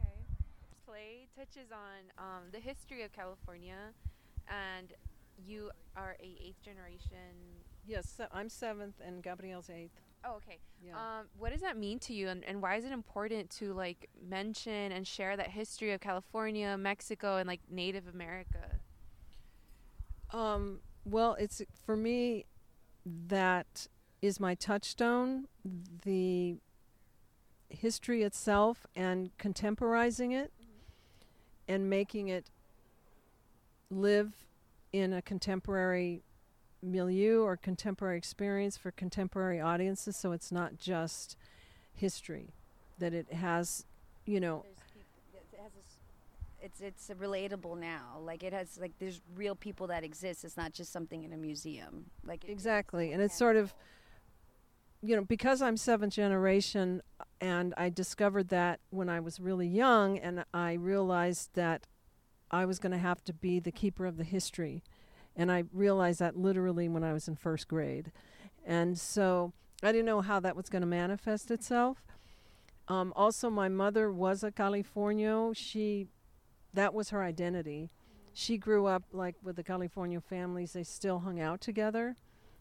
[0.01, 0.11] Okay.
[0.85, 3.93] Play touches on um, the history of California
[4.49, 4.91] and
[5.45, 7.35] you are a eighth generation.
[7.85, 9.99] Yes, I'm seventh, and Gabriel's eighth.
[10.25, 10.57] Oh, okay.
[10.83, 10.93] Yeah.
[10.93, 14.09] Um, what does that mean to you, and, and why is it important to like
[14.27, 18.79] mention and share that history of California, Mexico, and like Native America?
[20.31, 22.45] Um, well, it's for me
[23.27, 23.87] that
[24.21, 25.47] is my touchstone.
[26.03, 26.57] The
[27.69, 31.73] history itself and contemporizing it mm-hmm.
[31.73, 32.49] and making it
[33.89, 34.33] live
[34.97, 36.23] in a contemporary
[36.81, 41.35] milieu or contemporary experience for contemporary audiences so it's not just
[41.93, 42.53] history
[42.99, 43.85] that it has
[44.25, 44.63] you know
[46.67, 48.19] it's it's relatable now.
[48.21, 50.43] Like it has like there's real people that exist.
[50.43, 52.05] It's not just something in a museum.
[52.25, 53.11] Like Exactly.
[53.13, 53.73] And it's sort of,
[55.01, 57.01] you know, because I'm seventh generation
[57.39, 61.87] and I discovered that when I was really young and I realized that
[62.51, 64.83] I was going to have to be the keeper of the history.
[65.35, 68.11] And I realized that literally when I was in first grade.
[68.65, 71.97] And so I didn't know how that was going to manifest itself.
[72.87, 75.55] Um, also, my mother was a Californio.
[75.55, 76.07] She,
[76.73, 77.91] that was her identity.
[78.33, 80.73] She grew up like with the California families.
[80.73, 82.15] They still hung out together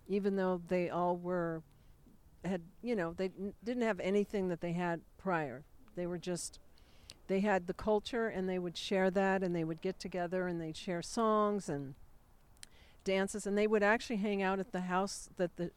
[0.08, 1.62] even though they all were
[2.44, 5.64] had you know they n- didn't have anything that they had prior
[5.96, 6.58] they were just
[7.28, 10.60] they had the culture and they would share that and they would get together and
[10.60, 11.94] they'd share songs and
[13.04, 13.46] dances.
[13.46, 15.70] And they would actually hang out at the house that the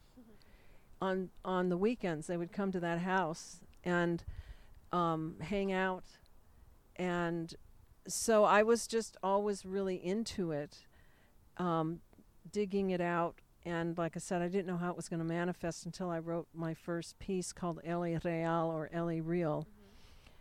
[1.02, 2.28] on on the weekends.
[2.28, 4.24] They would come to that house and
[4.92, 6.06] um, hang out.
[6.96, 7.56] And
[8.08, 10.80] so i was just always really into it
[11.58, 12.00] um,
[12.52, 13.36] digging it out.
[13.66, 16.20] And like I said, I didn't know how it was going to manifest until I
[16.20, 19.68] wrote my first piece called El Real or El Real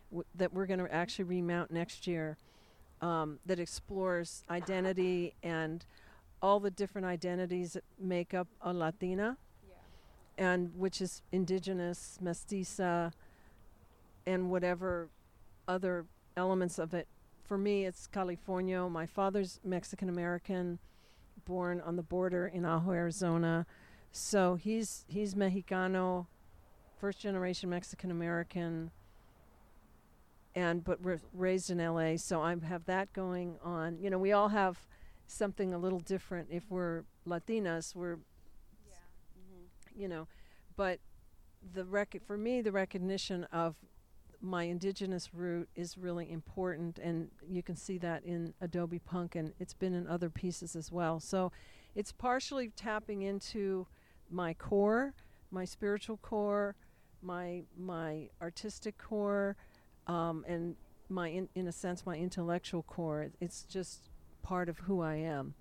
[0.09, 2.37] w- that we're going to actually remount next year
[3.01, 5.85] um, that explores identity and
[6.41, 9.37] all the different identities that make up a Latina
[10.39, 13.11] and which is indigenous, mestiza,
[14.25, 15.09] and whatever
[15.67, 16.05] other
[16.37, 17.07] elements of it.
[17.43, 18.89] For me, it's Californio.
[18.89, 20.79] My father's Mexican American
[21.45, 23.65] born on the border in Ajo, Arizona.
[24.11, 26.27] So he's he's Mexicano,
[26.99, 28.91] first generation Mexican American,
[30.59, 32.17] and but we're raised in L.A.
[32.17, 33.97] So I have that going on.
[33.97, 34.77] You know, we all have
[35.25, 36.49] something a little different.
[36.51, 39.63] If we're Latinas, we're, mm-hmm.
[39.95, 40.27] you know,
[40.75, 40.99] but
[41.73, 43.75] the rec- for me the recognition of
[44.41, 49.51] my indigenous root is really important and you can see that in Adobe Punk and
[49.59, 51.19] it's been in other pieces as well.
[51.19, 51.51] So
[51.95, 53.87] it's partially tapping into
[54.29, 55.13] my core,
[55.51, 56.75] my spiritual core,
[57.21, 59.55] my my artistic core,
[60.09, 60.75] um, and
[61.07, 63.27] my in, in a sense my intellectual core.
[63.39, 64.09] It's just
[64.41, 65.53] part of who I am.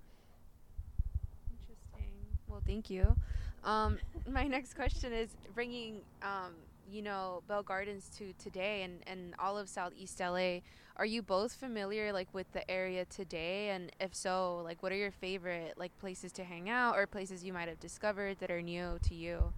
[1.50, 2.10] Interesting.
[2.48, 3.14] Well, thank you.
[3.62, 3.98] Um,
[4.30, 6.54] my next question is bringing, um,
[6.90, 10.60] you know, Bell Gardens to today and, and all of Southeast LA.
[10.96, 13.68] Are you both familiar, like, with the area today?
[13.68, 17.44] And if so, like, what are your favorite, like, places to hang out or places
[17.44, 19.52] you might have discovered that are new to you?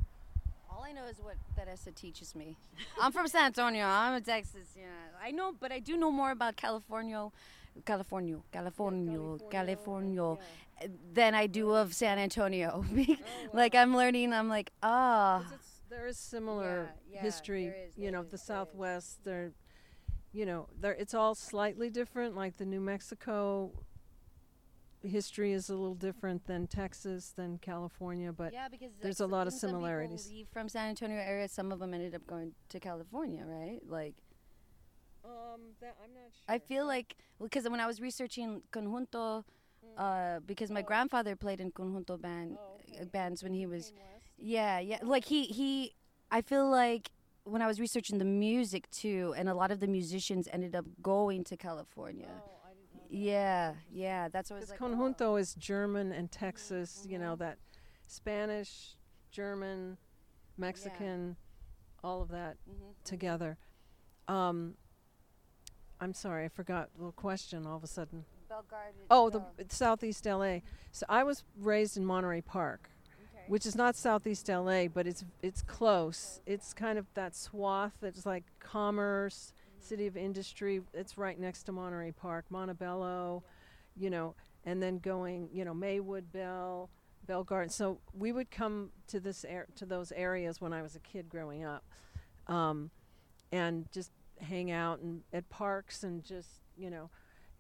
[0.81, 2.57] All I know is what Theresa teaches me.
[2.99, 3.85] I'm from San Antonio.
[3.85, 4.69] I'm in Texas.
[4.75, 4.85] Yeah,
[5.23, 7.29] I know, but I do know more about California,
[7.85, 10.37] California, California, California, uh,
[11.13, 12.83] than I do of San Antonio.
[13.53, 14.33] like I'm learning.
[14.33, 15.41] I'm like, ah.
[15.41, 17.65] it's- there is similar Yeah, yeah, history.
[17.67, 18.39] there is, you know, is, the.
[18.39, 19.23] Southwest.
[19.23, 19.53] They're,
[20.33, 20.93] you know, there.
[20.93, 22.37] It's all slightly different.
[22.37, 23.73] Like the New Mexico
[25.03, 28.33] history is a little different than Texas, than California.
[28.33, 30.29] But yeah, because like, there's a lot of didn't some similarities.
[30.29, 31.49] leave from San Antonio area.
[31.49, 33.81] Some of them ended up going to California, right?
[33.87, 34.15] Like
[35.25, 36.45] um, that, I'm not sure.
[36.55, 39.45] I feel like because when I was researching conjunto,
[39.83, 39.95] Mm.
[40.37, 40.85] uh, because my Oh.
[40.85, 43.05] grandfather played in conjunto band Oh, uh, okay.
[43.07, 44.25] bands when he was west?
[44.37, 44.99] Yeah, yeah.
[45.03, 45.95] Like he he
[46.31, 47.11] I feel like
[47.45, 50.85] when I was researching the music too and a lot of the musicians ended up
[51.01, 52.29] going to California.
[52.31, 52.60] Oh,
[53.11, 54.99] Yeah, yeah, that's what I was Because like.
[55.01, 55.13] oh.
[55.13, 57.59] conjunto is German and Texas, you know, that
[58.07, 58.97] Spanish,
[59.33, 59.97] German,
[60.57, 61.37] Mexican,
[62.05, 62.95] all of that Mhm.
[63.05, 63.59] together.
[64.29, 64.77] Um,
[66.01, 68.25] I'm sorry, I forgot the question all of a sudden.
[69.11, 70.61] Oh, the Southeast LA.
[70.93, 72.91] So I was raised in Monterey Park,
[73.49, 76.41] which is not Southeast LA, but it's it's close.
[76.47, 80.81] It's kind of that swath that's like commerce, city of industry.
[80.95, 83.43] It's right next to Monterey Park, Montebello,
[83.97, 86.91] you know, and then going, you know, Maywood, Bell,
[87.27, 87.71] Bell Garden.
[87.71, 91.29] So we would come to this air to those areas when I was a kid
[91.29, 91.85] growing up,
[92.47, 92.91] um,
[93.53, 97.11] and just hang out and at parks and just you know.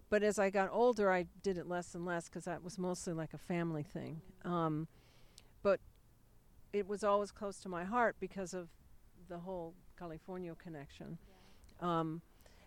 [0.08, 3.12] But as I got older, I did it less and less because that was mostly
[3.12, 4.20] like a family thing.
[4.44, 4.88] Um,
[5.62, 5.78] but
[6.72, 8.68] it was always close to my heart because of
[9.28, 11.18] the whole California connection.
[11.80, 12.22] Um,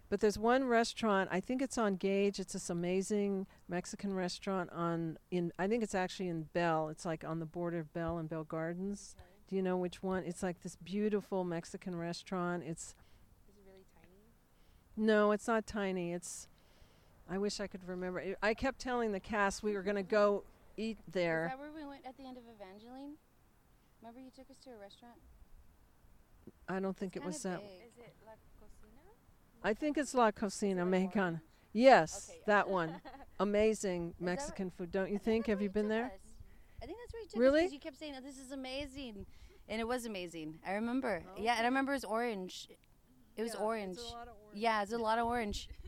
[0.10, 1.30] but there's one restaurant.
[1.32, 2.40] I think it's on Gage.
[2.40, 5.52] It's this amazing Mexican restaurant on in.
[5.58, 6.90] I think it's actually in Bell.
[6.90, 9.16] It's like on the border of Bell and Bell Gardens.
[9.48, 10.24] Do you know which one?
[10.26, 12.64] It's like this beautiful Mexican restaurant.
[12.64, 12.96] It's
[13.50, 15.06] Is it really tiny?
[15.08, 16.14] no, it's not tiny.
[16.14, 16.48] It's.
[17.30, 18.20] I wish I could remember.
[18.20, 20.44] I- I kept telling the cast we were going to go
[20.78, 21.48] eat Is there.
[21.50, 23.14] that where we went at the end of Evangeline?
[24.02, 25.16] Remember you took us to a restaurant?
[26.68, 27.60] I don't think it was that.
[27.62, 27.70] big.
[27.88, 28.53] Is it La Cocina?
[29.64, 31.42] I think it's La Cocina Mexicana.
[31.72, 32.44] Yes, Okay, yeah.
[32.54, 32.96] that one.
[33.40, 35.48] Amazing Mexican food, don't you I think?
[35.48, 36.06] Have you been there?
[36.06, 36.12] us.
[36.82, 37.60] I think that's where you took Really?
[37.62, 39.26] Because you kept saying, oh, "This is amazing,"
[39.68, 40.60] and it was amazing.
[40.68, 41.24] I remember.
[41.26, 42.68] Oh, Yeah, and I remember it was orange.
[43.36, 43.98] It was orange.
[44.54, 45.68] Yeah, it's a lot of orange.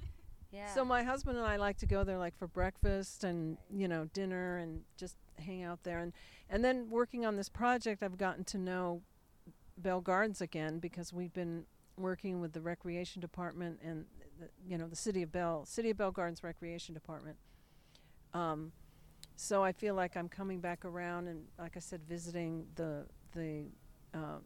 [0.52, 0.74] Yeah.
[0.74, 4.06] So my husband and I like to go there like for breakfast and you know
[4.14, 6.14] dinner and just hang out there and
[6.50, 9.02] and then working on this project I've gotten to know
[9.78, 11.66] Bell Gardens again because we've been
[11.98, 14.06] working with the recreation department and
[14.40, 17.38] the, you know the city of Bell City of Bell Gardens recreation department.
[18.34, 18.72] Um,
[19.36, 23.66] so I feel like I'm coming back around and like I said visiting the the
[24.14, 24.42] um,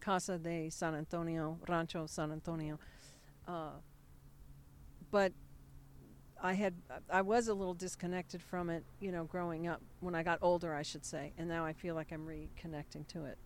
[0.00, 2.78] Casa de San Antonio Rancho San Antonio.
[3.46, 3.70] Uh,
[5.10, 5.32] but
[6.42, 6.74] I had
[7.08, 10.74] I was a little disconnected from it, you know, growing up when I got older,
[10.74, 13.38] I should say, and now I feel like I'm reconnecting to it.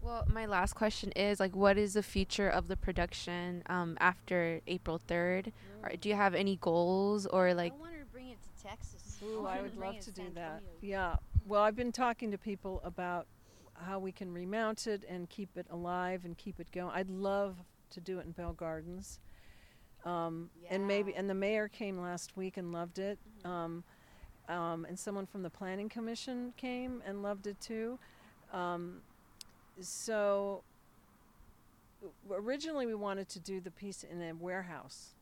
[0.00, 0.10] Cool.
[0.10, 4.60] Well, my last question is like, what is the future of the production um, after
[4.66, 5.52] April third?
[5.82, 7.72] Or do you have any goals or like?
[7.72, 9.18] I want to bring it to Texas.
[9.22, 10.62] Ooh, wanted I would love to do that.
[10.62, 10.70] Antonio.
[10.80, 11.16] Yeah.
[11.46, 13.26] Well, I've been talking to people about
[13.74, 16.90] how we can remount it and keep it alive and keep it going.
[16.94, 17.56] I'd love
[17.90, 19.20] to do it in Bell Gardens.
[20.04, 23.18] Um, and maybe and the mayor came last week and loved it.
[23.44, 23.84] Um,
[24.48, 27.98] um, and someone from the planning commission came and loved it too.
[28.52, 29.02] Um,
[29.80, 30.62] so
[32.30, 35.14] originally we wanted to do the piece in a warehouse.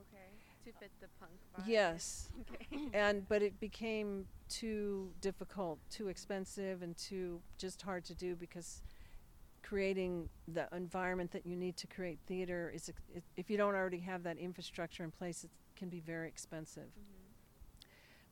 [0.00, 0.26] Okay.
[0.64, 1.32] To fit the punk.
[1.56, 1.68] vibe.
[1.68, 2.28] Yes.
[2.72, 2.88] Okay.
[2.94, 8.82] and but it became too difficult, too expensive, and too just hard to do because
[9.62, 12.96] creating the environment that you need to create theater is it,
[13.36, 16.84] if you don't already have that infrastructure in place, it can be very expensive.
[16.84, 17.22] Mm-hmm.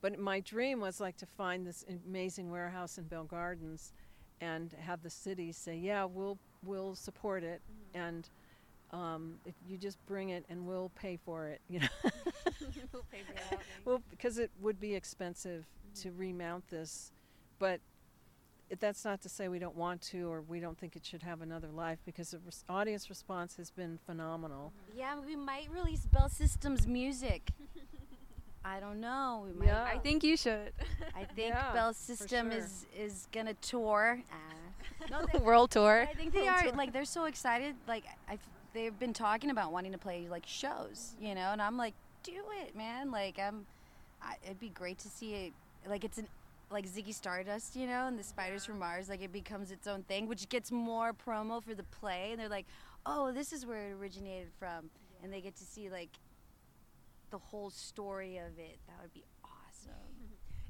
[0.00, 3.92] But my dream was like to find this amazing warehouse in Bell Gardens,
[4.40, 8.06] and have the city say, "Yeah, we'll we'll support it, mm-hmm.
[8.06, 8.28] and
[8.92, 11.88] um, if you just bring it, and we'll pay for it," you know.
[12.92, 13.60] we'll pay for that.
[13.84, 15.66] Well, because it would be expensive
[16.02, 16.18] to mm-hmm.
[16.18, 17.12] remount this,
[17.58, 17.80] but
[18.70, 21.22] it, that's not to say we don't want to or we don't think it should
[21.22, 24.72] have another life because the res- audience response has been phenomenal.
[24.90, 24.98] Mm-hmm.
[24.98, 27.50] Yeah, we might release Bell Systems music.
[28.64, 29.46] I don't know.
[29.46, 29.68] We might.
[29.68, 29.84] Yeah.
[29.84, 30.72] I think you should.
[31.20, 32.58] I think Yeah, Bell System sure.
[32.58, 34.22] is is gonna tour.
[34.30, 36.06] Uh, no, World tour.
[36.08, 36.70] I think they are.
[36.72, 37.74] Like they're so excited.
[37.88, 38.38] Like I,
[38.72, 41.52] they've been talking about wanting to play like shows, you know.
[41.52, 43.10] And I'm like, do it, man.
[43.10, 43.66] Like I'm.
[44.22, 45.52] I, it'd be great to see it.
[45.88, 46.26] Like it's an
[46.70, 49.08] like Ziggy Stardust, you know, and the Spiders from Mars.
[49.08, 52.28] Like it becomes its own thing, which gets more promo for the play.
[52.30, 52.66] And they're like,
[53.06, 54.90] oh, this is where it originated from,
[55.22, 56.10] and they get to see like
[57.30, 58.78] the whole story of it.
[58.86, 59.29] That would be awesome.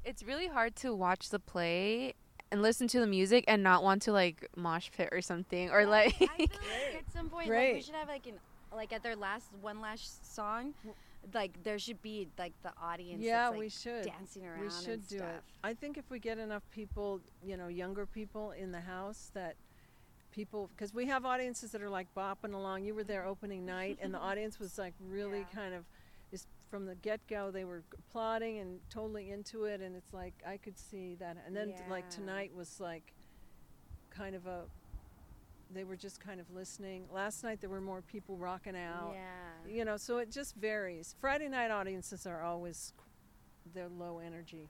[0.03, 2.15] It's really hard to watch the play
[2.51, 5.85] and listen to the music and not want to like mosh pit or something or
[5.85, 6.15] like.
[6.21, 8.35] I feel like at some point, like, we should have like an
[8.75, 10.73] like at their last one last song,
[11.33, 13.21] like there should be like the audience.
[13.21, 14.05] yeah, that's, like, we should.
[14.05, 14.61] dancing around.
[14.61, 15.29] We should and do stuff.
[15.29, 15.43] it.
[15.63, 19.55] I think if we get enough people, you know, younger people in the house that
[20.31, 22.83] people because we have audiences that are like bopping along.
[22.85, 25.45] You were there opening night and the audience was like really Yeah.
[25.61, 25.85] kind of is
[26.71, 30.79] from the get-go they were plotting and totally into it and it's like I could
[30.79, 33.13] see that and then like tonight was like
[34.09, 34.63] kind of a
[35.73, 37.05] they were just kind of listening.
[37.13, 39.71] Last night there were more people rocking out Yeah.
[39.73, 42.93] you know so it just varies friday night audiences are always
[43.73, 44.69] they're low energy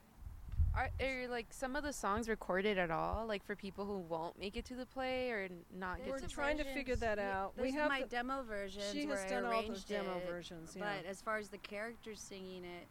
[0.73, 3.25] Are, are like some of the songs recorded at all?
[3.27, 6.19] Like for people who won't make it to the play or not There's get we're
[6.19, 8.85] to the trying to figure that yeah, out we There's have my the- demo versions.
[8.91, 12.19] she has done all those demo it, versions yeah But as far as the characters
[12.21, 12.87] singing it,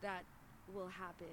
[0.00, 0.24] that
[0.74, 1.26] will happen.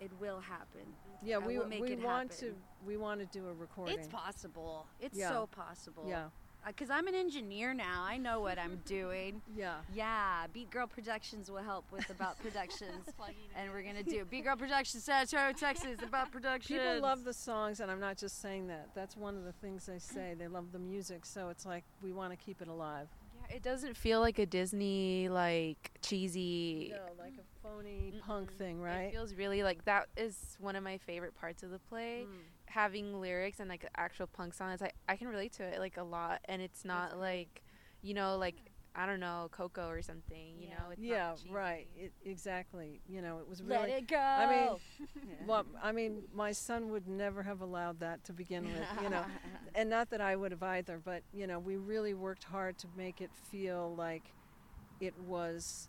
[0.00, 0.86] It will happen.
[1.22, 2.48] yeah I we, will make we it want happen.
[2.48, 2.54] to
[2.86, 4.86] we want to do a recording It's possible.
[5.00, 5.28] It's Yeah.
[5.28, 6.06] so possible.
[6.08, 6.28] yeah
[6.66, 8.02] Because I'm an engineer now.
[8.04, 9.40] I know what I'm doing.
[9.56, 13.08] yeah Yeah, Beat Girl Productions will help with About Productions.
[13.56, 16.78] and we're going to do Beat Girl Productions, Antonio, Texas, About Productions.
[16.78, 19.86] people love the songs and i'm not just saying that that's one of the things
[19.86, 23.08] they say they love the music so it's like we want to keep it alive
[23.48, 26.92] Yeah, it doesn't feel like a Disney like cheesy.
[26.94, 28.56] no like a phony punk Mm-mm.
[28.58, 29.04] thing right?
[29.06, 32.26] It feels really like that is one of my favorite parts of the play.
[32.28, 32.59] Mm.
[32.70, 36.02] Having lyrics and like actual punk songs, I I can relate to it like a
[36.04, 37.62] lot, and it's not like,
[38.02, 38.56] you know, like
[38.94, 40.58] I don't know, Coco or something.
[40.60, 40.74] You Yeah.
[40.76, 41.50] know, it's yeah cheesy.
[41.50, 43.74] right it, exactly you know it was really.
[43.74, 44.16] Let really it go.
[44.16, 44.78] I mean,
[45.28, 45.34] Yeah.
[45.46, 49.24] Well, I mean, my son would never have allowed that to begin with, you know.
[49.74, 52.88] and not that I would have either, but, you know, we really worked hard to
[52.96, 54.34] make it feel like
[55.00, 55.88] it was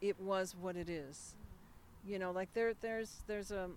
[0.00, 1.36] it was what it is.
[1.36, 2.10] Mm.
[2.10, 3.70] You know, like there there's there's a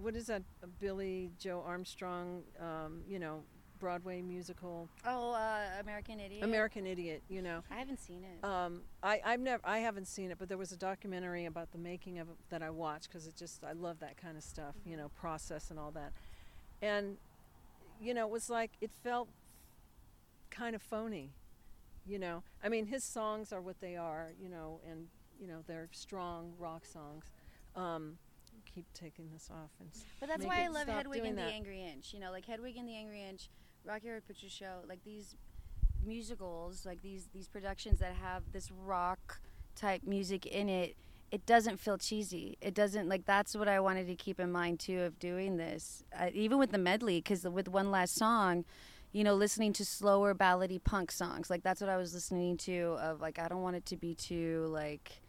[0.00, 3.42] what is that a Billie Joe Armstrong um, you know,
[3.78, 6.44] Broadway musical, Oh, uh, American Idiot.
[6.44, 7.22] American Idiot.
[7.28, 8.44] You know, I haven't seen it.
[8.44, 11.78] um, I I've never I haven't seen it, but there was a documentary about the
[11.78, 14.76] making of it that I watched because it just I love that kind of stuff.
[14.86, 16.12] You know, process and all that,
[16.80, 17.16] and
[18.00, 19.28] you know, it was like it felt
[20.50, 21.30] kind of phony.
[22.06, 24.32] You know, I mean, his songs are what they are.
[24.40, 25.08] You know, and
[25.40, 27.24] you know they're strong rock songs.
[27.74, 28.18] Um,
[28.74, 29.88] keep taking this off and.
[30.20, 31.42] But that's why I love Hedwig and the.
[31.42, 32.12] Angry Inch.
[32.12, 33.48] You know, like Hedwig and the Angry Inch,
[33.84, 35.36] Rocky Horror Picture Show, like these
[36.04, 39.40] musicals, like these these productions that have this rock
[39.76, 40.96] type music in it.
[41.30, 42.58] It doesn't feel cheesy.
[42.60, 46.04] It doesn't like that's what I wanted to keep in mind too of doing this.
[46.18, 48.66] Uh, even with the medley, because with one last song,
[49.12, 52.98] you know, listening to slower ballady punk songs, like that's what I was listening to.
[53.00, 55.21] Of like, I don't want it to be too like,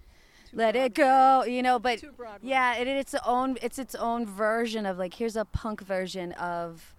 [0.53, 1.79] let it go, you know.
[1.79, 5.45] But Too yeah, it, it's its own it's its own version of like here's a
[5.45, 6.95] punk version of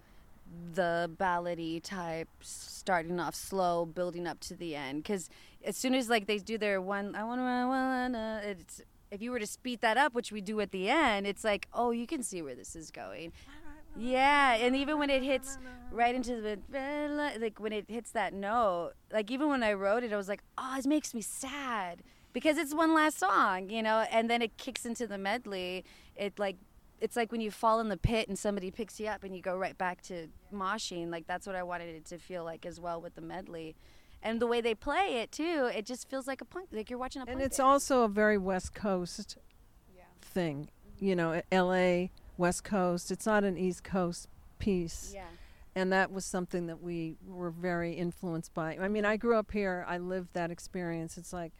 [0.73, 5.05] the ballady type starting off slow building up to the end.
[5.05, 5.29] Cuz
[5.63, 8.81] as soon as like they do their one I want to wanna it's
[9.11, 11.67] if you were to speed that up which we do at the end it's like
[11.73, 13.31] oh you can see where this is going.
[13.97, 15.57] Yeah and even when it hits
[15.91, 16.59] right into the
[17.39, 20.43] like when it hits that note like even when i wrote it i was like
[20.57, 22.03] oh it makes me sad
[22.35, 25.83] because it's one last song you know and then it kicks into the medley
[26.15, 26.57] it like
[27.01, 29.41] it's like when you fall in the pit and somebody picks you up and you
[29.41, 32.79] go right back to moshing like that's what i wanted it to feel like as
[32.79, 33.75] well with the medley
[34.21, 36.99] and the way they play it too it just feels like a punk like you're
[36.99, 37.35] watching a punk.
[37.37, 37.67] And it's band.
[37.69, 39.37] also a very West Coast
[39.95, 40.03] Yeah.
[40.21, 40.69] thing.
[40.99, 42.09] You know, L.A.
[42.37, 43.11] West Coast.
[43.11, 44.27] It's not an East Coast
[44.59, 45.11] piece.
[45.13, 45.27] yeah
[45.75, 48.77] And that was something that we were very influenced by.
[48.79, 49.85] I mean, I grew up here.
[49.87, 51.17] I lived that experience.
[51.17, 51.51] It's like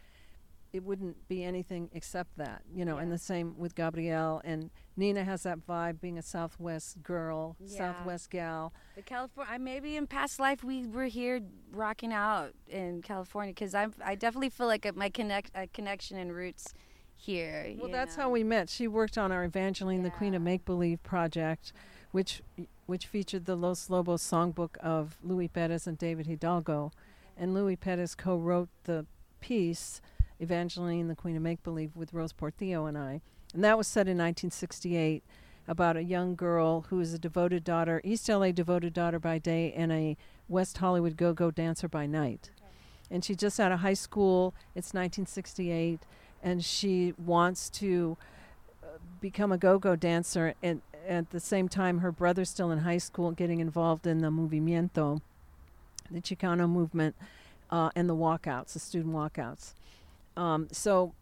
[0.75, 2.97] it wouldn't be anything except that, you know.
[2.97, 7.77] And the same with Gabriel and Nina has that vibe, being a Southwest girl, Yeah.
[7.77, 8.73] Southwest gal.
[8.95, 11.39] The California, maybe in past life we were here
[11.71, 16.35] rocking out in California because I'm I definitely feel like my connect a connection and
[16.35, 16.73] roots
[17.15, 17.73] here.
[17.79, 18.23] Well, that's know.
[18.23, 18.69] how we met.
[18.69, 21.71] She worked on our Evangeline, the Queen of Make Believe project,
[22.11, 22.41] which
[22.85, 26.91] which featured the Los Lobos songbook of Louie Perez and David Hidalgo,
[27.37, 29.05] and Louie Perez co-wrote the
[29.39, 30.01] piece
[30.39, 33.21] Evangeline, the Queen of Make Believe with Rose Portillo and I,
[33.53, 35.23] and that was set in 1968
[35.67, 39.73] about a young girl who is a devoted daughter, East LA devoted daughter by day,
[39.73, 40.17] and a
[40.47, 42.51] West Hollywood go-go dancer by night.
[43.09, 44.53] And she's just out of high school.
[44.75, 46.01] It's 1968
[46.45, 48.15] and she wants to
[48.83, 52.99] uh, become a go-go dancer and at the same time her brother's still in high
[52.99, 55.21] school getting involved in the movimiento
[56.09, 57.15] the chicano movement
[57.71, 59.73] uh, and the walkouts the student walkouts
[60.37, 61.13] um, so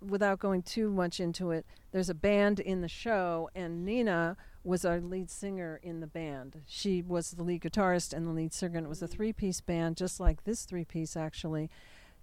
[0.00, 4.84] without going too much into it there's a band in the show and nina was
[4.84, 8.78] our lead singer in the band she was the lead guitarist and the lead singer
[8.78, 11.70] and it was a three-piece band just like this three-piece actually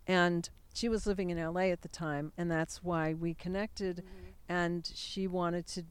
[0.05, 3.97] and she was living in LA at the time, and that's why we connected.
[3.97, 4.51] Mm-hmm.
[4.51, 5.83] And she wanted to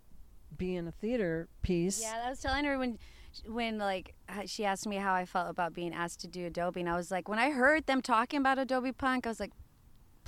[0.57, 2.03] be in a theater piece.
[2.03, 2.99] Yeah, I was telling her when,
[3.47, 4.14] when like
[4.47, 7.11] she asked me how I felt about being asked to do Adobe, and I was
[7.11, 9.53] like, when I heard them talking about Adobe Punk, I was like,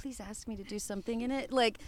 [0.00, 1.52] please ask me to do something in it.
[1.52, 1.78] Like,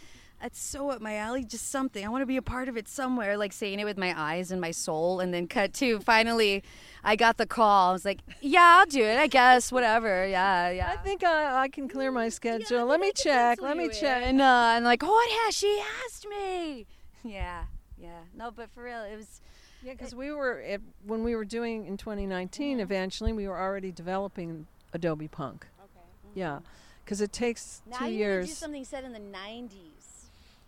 [0.42, 1.44] it's so up my alley.
[1.44, 2.04] Just something.
[2.04, 3.36] I want to be a part of it somewhere.
[3.36, 6.62] Like saying it with my eyes and my soul, and then cut to finally,
[7.04, 7.90] I got the call.
[7.90, 9.18] I was like, yeah, I'll do it.
[9.18, 10.26] I guess whatever.
[10.26, 10.90] Yeah, yeah.
[10.90, 12.86] I think I, I can clear my schedule.
[12.86, 13.62] Let me check.
[13.62, 14.24] Let me check.
[14.24, 16.86] And uh, and like, what has she asked me?
[17.24, 18.18] Yeah, yeah.
[18.36, 19.40] No, but for real, it was.
[19.84, 22.80] Yeah, because we were at, when we were doing in 2019.
[22.80, 25.68] Eventually, we were already developing Adobe Punk.
[25.80, 26.04] Okay.
[26.34, 26.58] Yeah,
[27.04, 29.70] because it takes Now two you need to do something set in the '90s.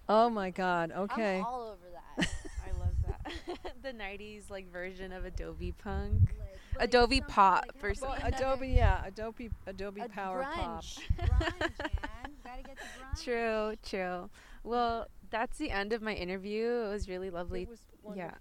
[0.08, 0.92] Oh my God.
[0.92, 1.38] Okay.
[1.38, 2.28] I'm all over that.
[2.66, 3.72] I love that.
[3.82, 6.20] the 90s like version of Adobe Punk.
[6.38, 6.38] Like,
[6.78, 10.42] like Adobe something Pop like for have some- Well, Adobe, yeah, Adobe, Adobe a Power
[10.52, 10.82] Pop.
[10.84, 10.98] grunge.
[11.18, 12.32] grunge, man.
[12.44, 13.24] Gotta get the grunge.
[13.24, 14.30] True, true.
[14.62, 16.66] Well, that's the end of my interview.
[16.86, 17.62] It was really lovely.
[17.62, 17.80] It was
[18.14, 18.32] Yeah.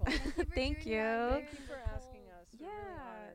[0.54, 1.02] Thank you.
[1.30, 2.48] Thank you for asking us.
[2.60, 2.94] We're really Yeah.
[3.00, 3.32] honored.